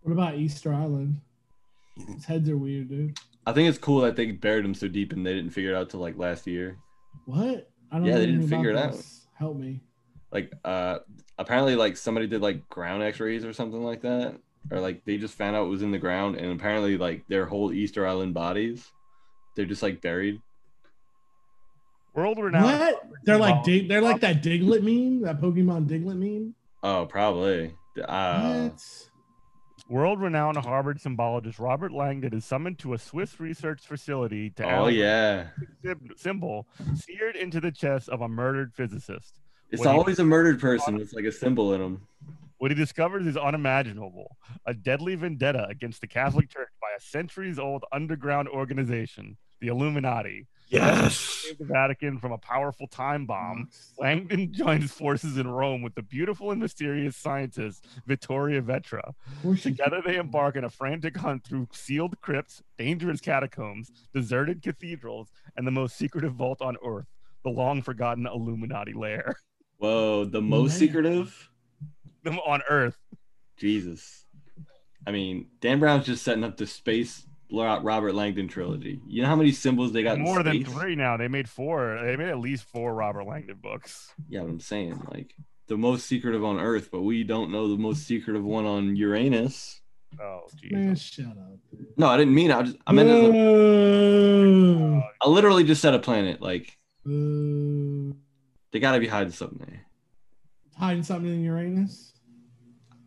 [0.03, 1.21] What about Easter Island?
[2.15, 3.19] His heads are weird, dude.
[3.47, 5.77] I think it's cool that they buried them so deep and they didn't figure it
[5.77, 6.77] out till like last year.
[7.27, 7.71] What?
[7.91, 8.93] I don't Yeah, they didn't figure it out.
[8.93, 9.27] this.
[9.35, 9.81] Help me.
[10.31, 11.01] Like, uh,
[11.39, 14.37] apparently, like somebody did like ground X-rays or something like that,
[14.71, 17.45] or like they just found out it was in the ground, and apparently, like their
[17.47, 18.91] whole Easter Island bodies,
[19.55, 20.41] they're just like buried.
[22.15, 22.65] World renowned.
[22.67, 23.03] What?
[23.25, 26.55] They're like dig- they're like that Diglett meme, that Pokemon Diglett meme.
[26.83, 27.75] Oh, probably.
[28.07, 28.83] Uh, what?
[29.89, 34.87] World renowned Harvard symbologist Robert Langdon is summoned to a Swiss research facility to oh
[34.89, 35.49] yeah,
[36.17, 39.41] symbol seared into the chest of a murdered physicist.
[39.71, 42.07] it's What do you- always a murdered person with like a symbol in them.
[42.59, 44.37] What he discovers is unimaginable
[44.67, 50.47] a deadly vendetta against the Catholic Church by a centuries old underground organization, the Illuminati.
[50.69, 51.17] Yes.
[51.19, 53.69] Save the Vatican from a powerful time bomb.
[53.99, 59.09] Langdon joins forces in Rome with the beautiful and mysterious scientist Vittoria Vetra.
[59.09, 63.91] Of course you Together, they embark on a frantic hunt through sealed crypts, dangerous catacombs,
[64.15, 67.09] deserted cathedrals, and the most secretive vault on Earth,
[67.45, 69.37] the long forgotten Illuminati lair
[69.77, 70.79] Whoa, the most Man.
[70.79, 71.51] secretive?
[72.47, 72.97] on Earth.
[73.59, 74.25] Jesus.
[75.07, 79.01] I mean, Dan Brown's just setting up the space Robert Langdon trilogy.
[79.07, 81.17] You know how many symbols they got in More than three now.
[81.17, 82.01] They made four.
[82.03, 84.13] They made at least four Robert Langdon books.
[84.29, 85.35] Yeah, I'm saying like
[85.69, 89.81] the most secretive on Earth, but we don't know the most secretive one on Uranus.
[90.21, 90.73] Oh, jeez.
[90.73, 91.59] Man, shut up.
[91.71, 91.87] Dude.
[91.97, 92.57] No, I didn't mean it.
[92.57, 95.03] I just I meant it as a- Boo.
[95.23, 96.41] I literally just said a planet.
[96.41, 98.15] Like Boo.
[98.73, 99.87] they gotta be hiding something there.
[100.77, 102.12] Hiding something in Uranus.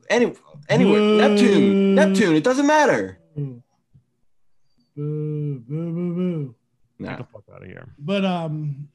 [0.10, 0.34] Any
[0.70, 1.00] anywhere.
[1.00, 1.18] Boo.
[1.18, 1.96] Neptune.
[1.96, 3.20] Neptune, it doesn't matter.
[3.36, 3.62] Boo.
[4.96, 5.60] Boo.
[5.68, 5.92] Boo.
[5.94, 6.14] Boo.
[6.16, 6.56] Boo.
[7.02, 7.88] Get the fuck out of here.
[8.00, 8.88] But um,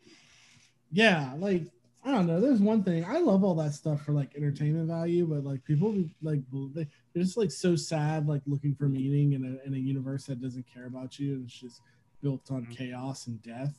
[0.90, 1.64] yeah, like
[2.04, 2.40] I don't know.
[2.40, 5.94] There's one thing I love all that stuff for like entertainment value, but like people
[6.22, 6.40] like
[6.74, 10.24] they- they're just like so sad, like looking for meaning in a in a universe
[10.26, 11.80] that doesn't care about you and it's just
[12.22, 12.76] built on Mhm.
[12.76, 13.74] chaos and death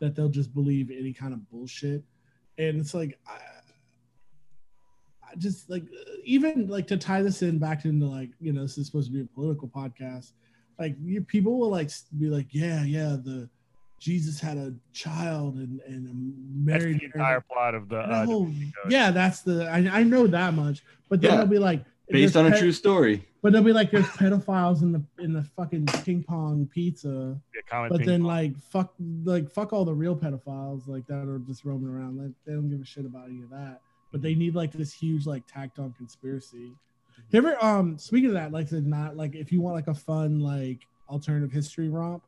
[0.00, 2.02] that they'll just believe any kind of bullshit.
[2.58, 3.61] And it's like I, I
[5.38, 5.84] just like
[6.24, 9.12] even like to tie this in back into like you know this is supposed to
[9.12, 10.32] be a political podcast.
[10.78, 13.48] Like you, people will like be like, yeah, yeah, the
[13.98, 16.06] Jesus had a child and and
[16.66, 17.44] That's married the entire her.
[17.52, 17.98] plot of the.
[17.98, 18.92] Uh, whole- Da Vinci Code.
[18.92, 21.36] yeah, that's the I, I know that much, but then Yeah.
[21.38, 23.24] they'll be like Based there's on a true story.
[23.42, 27.40] But they'll be like, there's pedophiles in the in the fucking ping pong pizza.
[27.70, 28.28] Yeah, But then Pong.
[28.28, 28.92] like fuck
[29.24, 32.18] like fuck all the real pedophiles like that are just roaming around.
[32.18, 33.80] Like, they don't give a shit about any of that.
[34.12, 36.74] But they need like this huge like tacked on conspiracy.
[37.30, 39.94] You ever um speaking of that, like the not like if you want like a
[39.94, 42.22] fun like alternative history romp,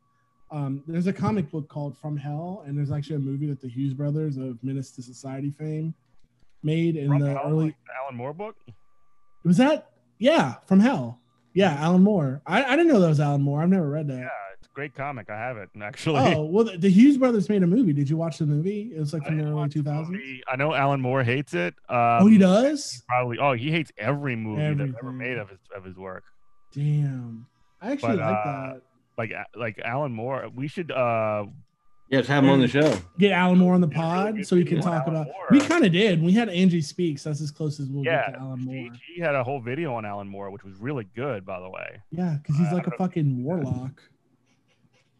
[0.51, 3.69] um there's a comic book called From Hell, and there's actually a movie that the
[3.69, 5.93] Hughes brothers of Menace to Society fame
[6.63, 8.55] made in From the Hell, early Alan Moore book.
[9.43, 11.19] was that yeah, From Hell.
[11.53, 12.41] Yeah, Alan Moore.
[12.45, 13.61] I, I didn't know that was Alan Moore.
[13.61, 14.17] I've never read that.
[14.17, 14.29] Yeah,
[14.75, 15.29] great comic.
[15.31, 16.19] I have it actually.
[16.35, 17.93] Oh well, the, the Hughes brothers made a movie.
[17.93, 18.91] Did you watch the movie?
[18.95, 20.21] It was like I from the didn't early watch the two thousands.
[20.47, 21.73] I know Alan Moore hates it.
[21.89, 23.01] Um, oh, he does.
[23.07, 23.39] Probably.
[23.39, 26.23] Oh, he hates every movie that's ever made of his of his work.
[26.73, 27.47] Damn,
[27.81, 28.81] I actually But, like uh, that.
[29.17, 30.49] Like like Alan Moore.
[30.53, 31.45] We should uh
[32.09, 32.97] Yeah, just have him on the show.
[33.17, 35.15] Get Alan Moore on the Get really pod good so he video can talk Alan
[35.15, 35.27] about.
[35.27, 35.47] Moore.
[35.51, 36.21] We kind of did.
[36.21, 37.23] We had Angie Speaks.
[37.23, 38.25] That's as close as we'll yeah.
[38.25, 38.91] get to Alan He, Moore.
[39.15, 42.01] he had a whole video on Alan Moore, which was really good, by the way.
[42.11, 44.01] Yeah, because he's I like a don't- fucking warlock.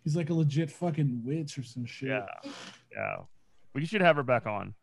[0.05, 2.09] He's like a legit fucking witch or some shit.
[2.09, 2.25] Yeah,
[2.93, 3.15] yeah.
[3.73, 4.73] We should have her back on.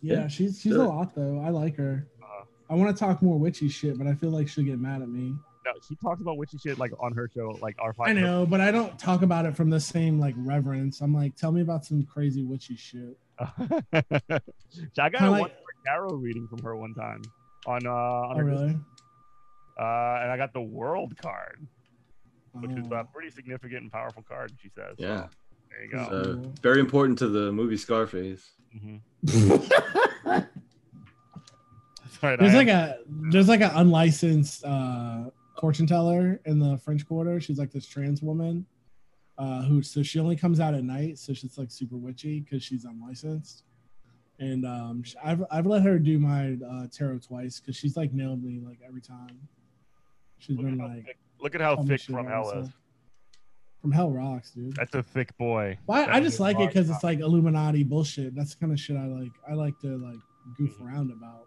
[0.00, 1.40] Yeah, Yeah, she's she's do a lot though.
[1.44, 2.06] I like her.
[2.22, 5.02] Uh, I want to talk more witchy shit, but I feel like she'll get mad
[5.02, 5.34] at me.
[5.64, 7.94] No, she talks about witchy shit like on her show, like our.
[8.00, 11.00] I know, but I don't talk about it from the same like reverence.
[11.00, 13.18] I'm like, tell me about some crazy witchy shit.
[13.40, 14.00] I
[14.94, 15.50] got Kinda a like- one
[15.86, 17.22] tarot reading from her one time
[17.66, 18.76] on uh on Oh, her really?
[19.80, 21.66] uh and I got the world card,
[22.60, 24.52] which is a pretty significant and powerful card.
[24.62, 24.96] She says.
[24.98, 25.26] So, Yeah.
[25.70, 26.08] there you go.
[26.10, 28.50] So, very important to the movie Scarface.
[28.76, 29.00] Mhm.
[32.20, 32.96] there's I like am- a
[33.30, 35.30] there's like an unlicensed uh
[35.60, 37.40] fortune teller in the French Quarter.
[37.40, 38.64] She's like this trans woman,
[39.38, 42.62] uh, who so she only comes out at night, so she's like super witchy because
[42.62, 43.64] she's unlicensed.
[44.38, 48.12] And um, sh- I've I've let her do my uh, tarot twice because she's like
[48.12, 49.38] nailed me like every time.
[50.38, 52.64] She's look, been like thick, look at how tell me thick shit from hell myself.
[52.66, 52.70] is.
[53.80, 54.74] from hell rocks, dude.
[54.74, 55.78] That's a thick boy.
[55.86, 58.34] Well, I, I just like it because it's like Illuminati bullshit.
[58.34, 59.32] That's the kind of shit I like.
[59.48, 60.18] I like to like
[60.56, 60.86] goof Mhm.
[60.86, 61.46] around about.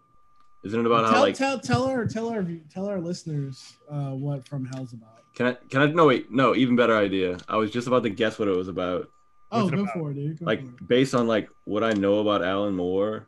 [0.64, 4.10] Isn't it about tell, how like tell tell our tell our tell our listeners uh,
[4.10, 5.24] what From Hell's about.
[5.34, 7.38] can I can I no wait no even better idea.
[7.48, 9.08] I was just about to guess what it was about.
[9.50, 9.92] Oh, What's go about?
[9.94, 10.38] for it, dude.
[10.38, 10.88] Go Like it.
[10.88, 13.26] based on like what I know about Alan Moore,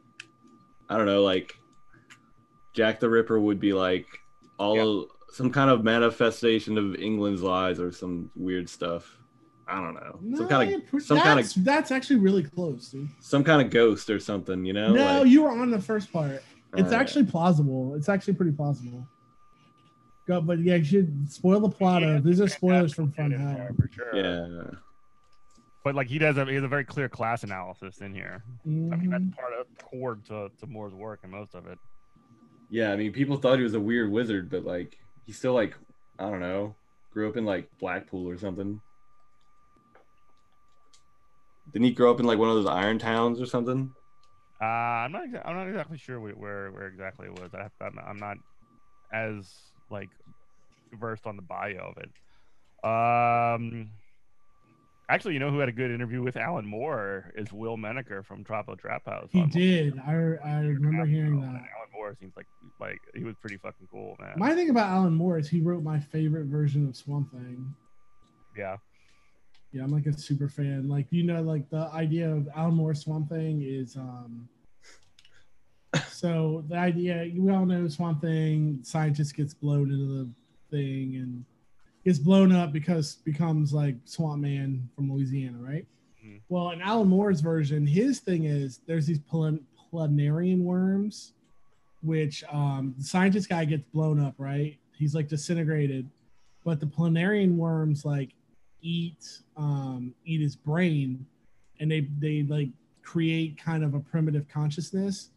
[0.89, 1.53] I don't know like
[2.73, 4.07] Jack the Ripper would be like
[4.59, 9.19] all some kind of manifestation of England's lies or some weird stuff.
[9.67, 10.37] I don't know.
[10.37, 13.09] some kind of some kind of that's, that's actually really close, dude.
[13.21, 14.93] some kind of ghost or something, you know?
[14.93, 16.43] no, Like, you were on the first part.
[16.77, 17.95] It's uh, actually plausible.
[17.97, 19.07] It's actually pretty plausible.
[20.29, 22.25] Go, but yeah, you should spoil the plot He of.
[22.25, 23.77] These are spoilers from fantastic From Hell.
[23.77, 24.17] for sure.
[24.17, 24.71] yeah.
[25.83, 28.43] But like he does, a, he has a very clear class analysis in here.
[28.65, 29.37] I mean, that's Mhm.
[29.37, 31.79] part of core to, to Moore's work and most of it.
[32.71, 35.75] Yeah, I mean, people thought he was a weird wizard, but like, he's still like,
[36.19, 36.75] I don't know,
[37.13, 38.81] grew up in like Blackpool or something.
[41.73, 43.91] Didn't he grow up in like one of those iron towns or something?
[44.61, 45.23] Uh, I'm not.
[45.27, 47.51] exa- I'm not exactly sure where where, where exactly it was.
[47.55, 48.37] I have, I'm, I'm not
[49.13, 49.51] as
[49.91, 50.09] like
[50.99, 52.11] versed on the bio of it.
[52.89, 53.91] Um,
[55.11, 58.43] Actually, you know who had a good interview with Alan Moore is Will Menaker from
[58.43, 59.29] Chapo Trap House.
[59.33, 59.99] He on- did.
[59.99, 61.63] I I remember hearing that.
[61.95, 62.47] Moore seems like
[62.81, 64.35] like he was pretty fucking cool, man.
[64.37, 67.75] My thing about Alan Moore is he wrote my favorite version of Swamp Thing.
[68.57, 68.77] yeah,
[69.73, 70.89] Yeah, I'm like a super fan.
[70.89, 74.49] Like you know, like the idea of Alan Moore Swamp Thing is um
[76.09, 80.31] so the idea we all know Swamp Thing, scientist gets blown into the
[80.71, 81.45] thing and
[82.05, 85.87] gets blown up because becomes like Swamp Man from Louisiana, right?
[86.25, 86.41] Mhm.
[86.49, 91.35] Well, in Alan Moore's version, his thing is there's these plan- planarian worms,
[92.05, 94.79] which um the scientist guy gets blown up, right?
[94.97, 96.09] He's like disintegrated,
[96.65, 98.31] but the planarian worms like
[98.81, 99.27] eat
[99.57, 101.25] um eat his brain
[101.81, 102.69] and they they like
[103.03, 105.31] create kind of a primitive consciousness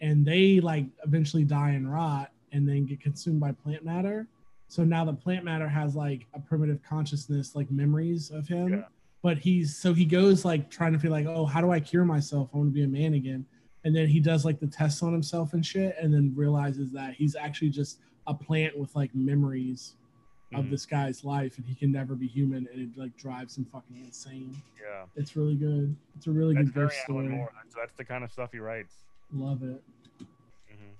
[0.00, 4.26] and they like eventually die and rot and then get consumed by plant matter.
[4.68, 8.68] So now the plant matter has like a primitive consciousness like memories of him.
[8.68, 8.82] Yeah.
[9.22, 12.04] but he's so he goes like trying to feel like oh how do i cure
[12.04, 12.50] myself?
[12.52, 13.46] I want to be a man again
[13.88, 17.14] and then he does like the tests on himself and shit and then realizes that
[17.14, 19.94] he's actually just a plant with like memories
[20.54, 20.70] of Mhm.
[20.70, 23.96] this guy's life and he can never be human and it like drives him fucking
[24.04, 25.06] insane yeah.
[25.16, 27.46] it's really good it's a really That's good very ghost Alan story.
[27.62, 28.94] That's, that's the kind of stuff he writes.
[29.32, 29.82] love it
[30.20, 30.92] hmm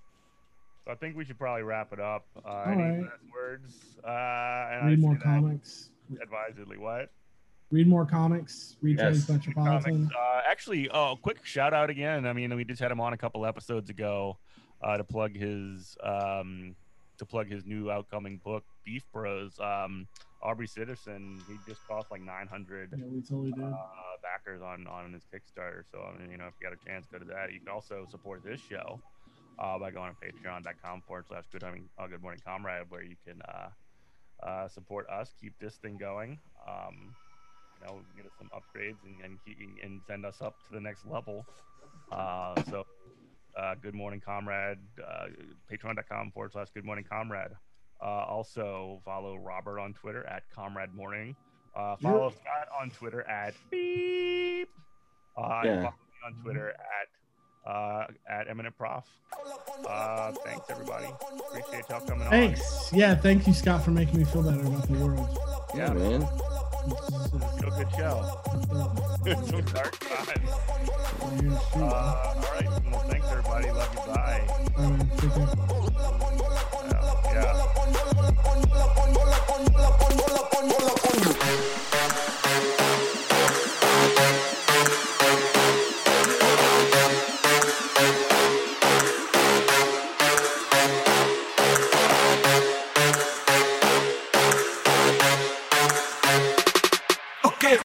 [0.86, 2.24] So I think we should probably wrap it up.
[2.42, 3.00] Uh, All any right.
[3.02, 3.98] last words?
[4.02, 5.90] Uh, and read more comics
[6.22, 7.10] Advisedly, what?
[7.70, 9.28] Read more comics read Yes.
[9.28, 10.10] Metropolitan.
[10.18, 12.26] Uh, actually, oh, quick shout out again.
[12.26, 14.38] I mean, we just had him on a couple episodes ago
[14.82, 16.74] uh, to plug his um,
[17.18, 19.58] to plug his new outcoming book, Beef Bros.
[19.60, 20.06] Um,
[20.40, 21.42] Aubrey Citizen.
[21.48, 23.74] He just cost like nine hundred yeah we totally did uh,
[24.22, 25.82] backers on on his Kickstarter.
[25.90, 27.52] So I mean, you know, if you got a chance, go to that.
[27.52, 29.00] You can also support this show
[29.58, 33.16] uh, by going to patreon.com forward slash good morning, uh, good morning comrade, where you
[33.26, 36.38] can uh, uh, support us, keep this thing going.
[36.68, 37.14] Um,
[37.80, 40.80] you know, get us some upgrades and and, keep, and send us up to the
[40.80, 41.46] next level.
[42.12, 42.84] Uh, so.
[43.58, 44.78] Uh, good morning, comrade.
[45.04, 45.24] Uh,
[45.72, 47.50] Patreon.com forward slash good morning, comrade.
[48.00, 51.34] Uh, also, follow Robert on Twitter at comrade morning.
[51.74, 54.68] Uh, follow Scott on Twitter at beep.
[55.36, 55.74] Uh, Yeah.
[55.76, 59.04] follow me on Twitter at uh, at eminent prof.
[59.88, 61.06] Uh, thanks everybody.
[61.50, 62.30] Appreciate y'all coming on.
[62.30, 65.38] thanks yeah thank you scott for making me feel better about the world
[65.74, 66.22] Yeah, man.
[66.88, 68.40] Still good show.
[69.46, 70.50] Some dark times.
[71.20, 72.68] Uh, Uh, all right.
[72.90, 73.70] Well, thanks everybody.
[73.70, 74.14] Love you.
[74.14, 75.74] Bye.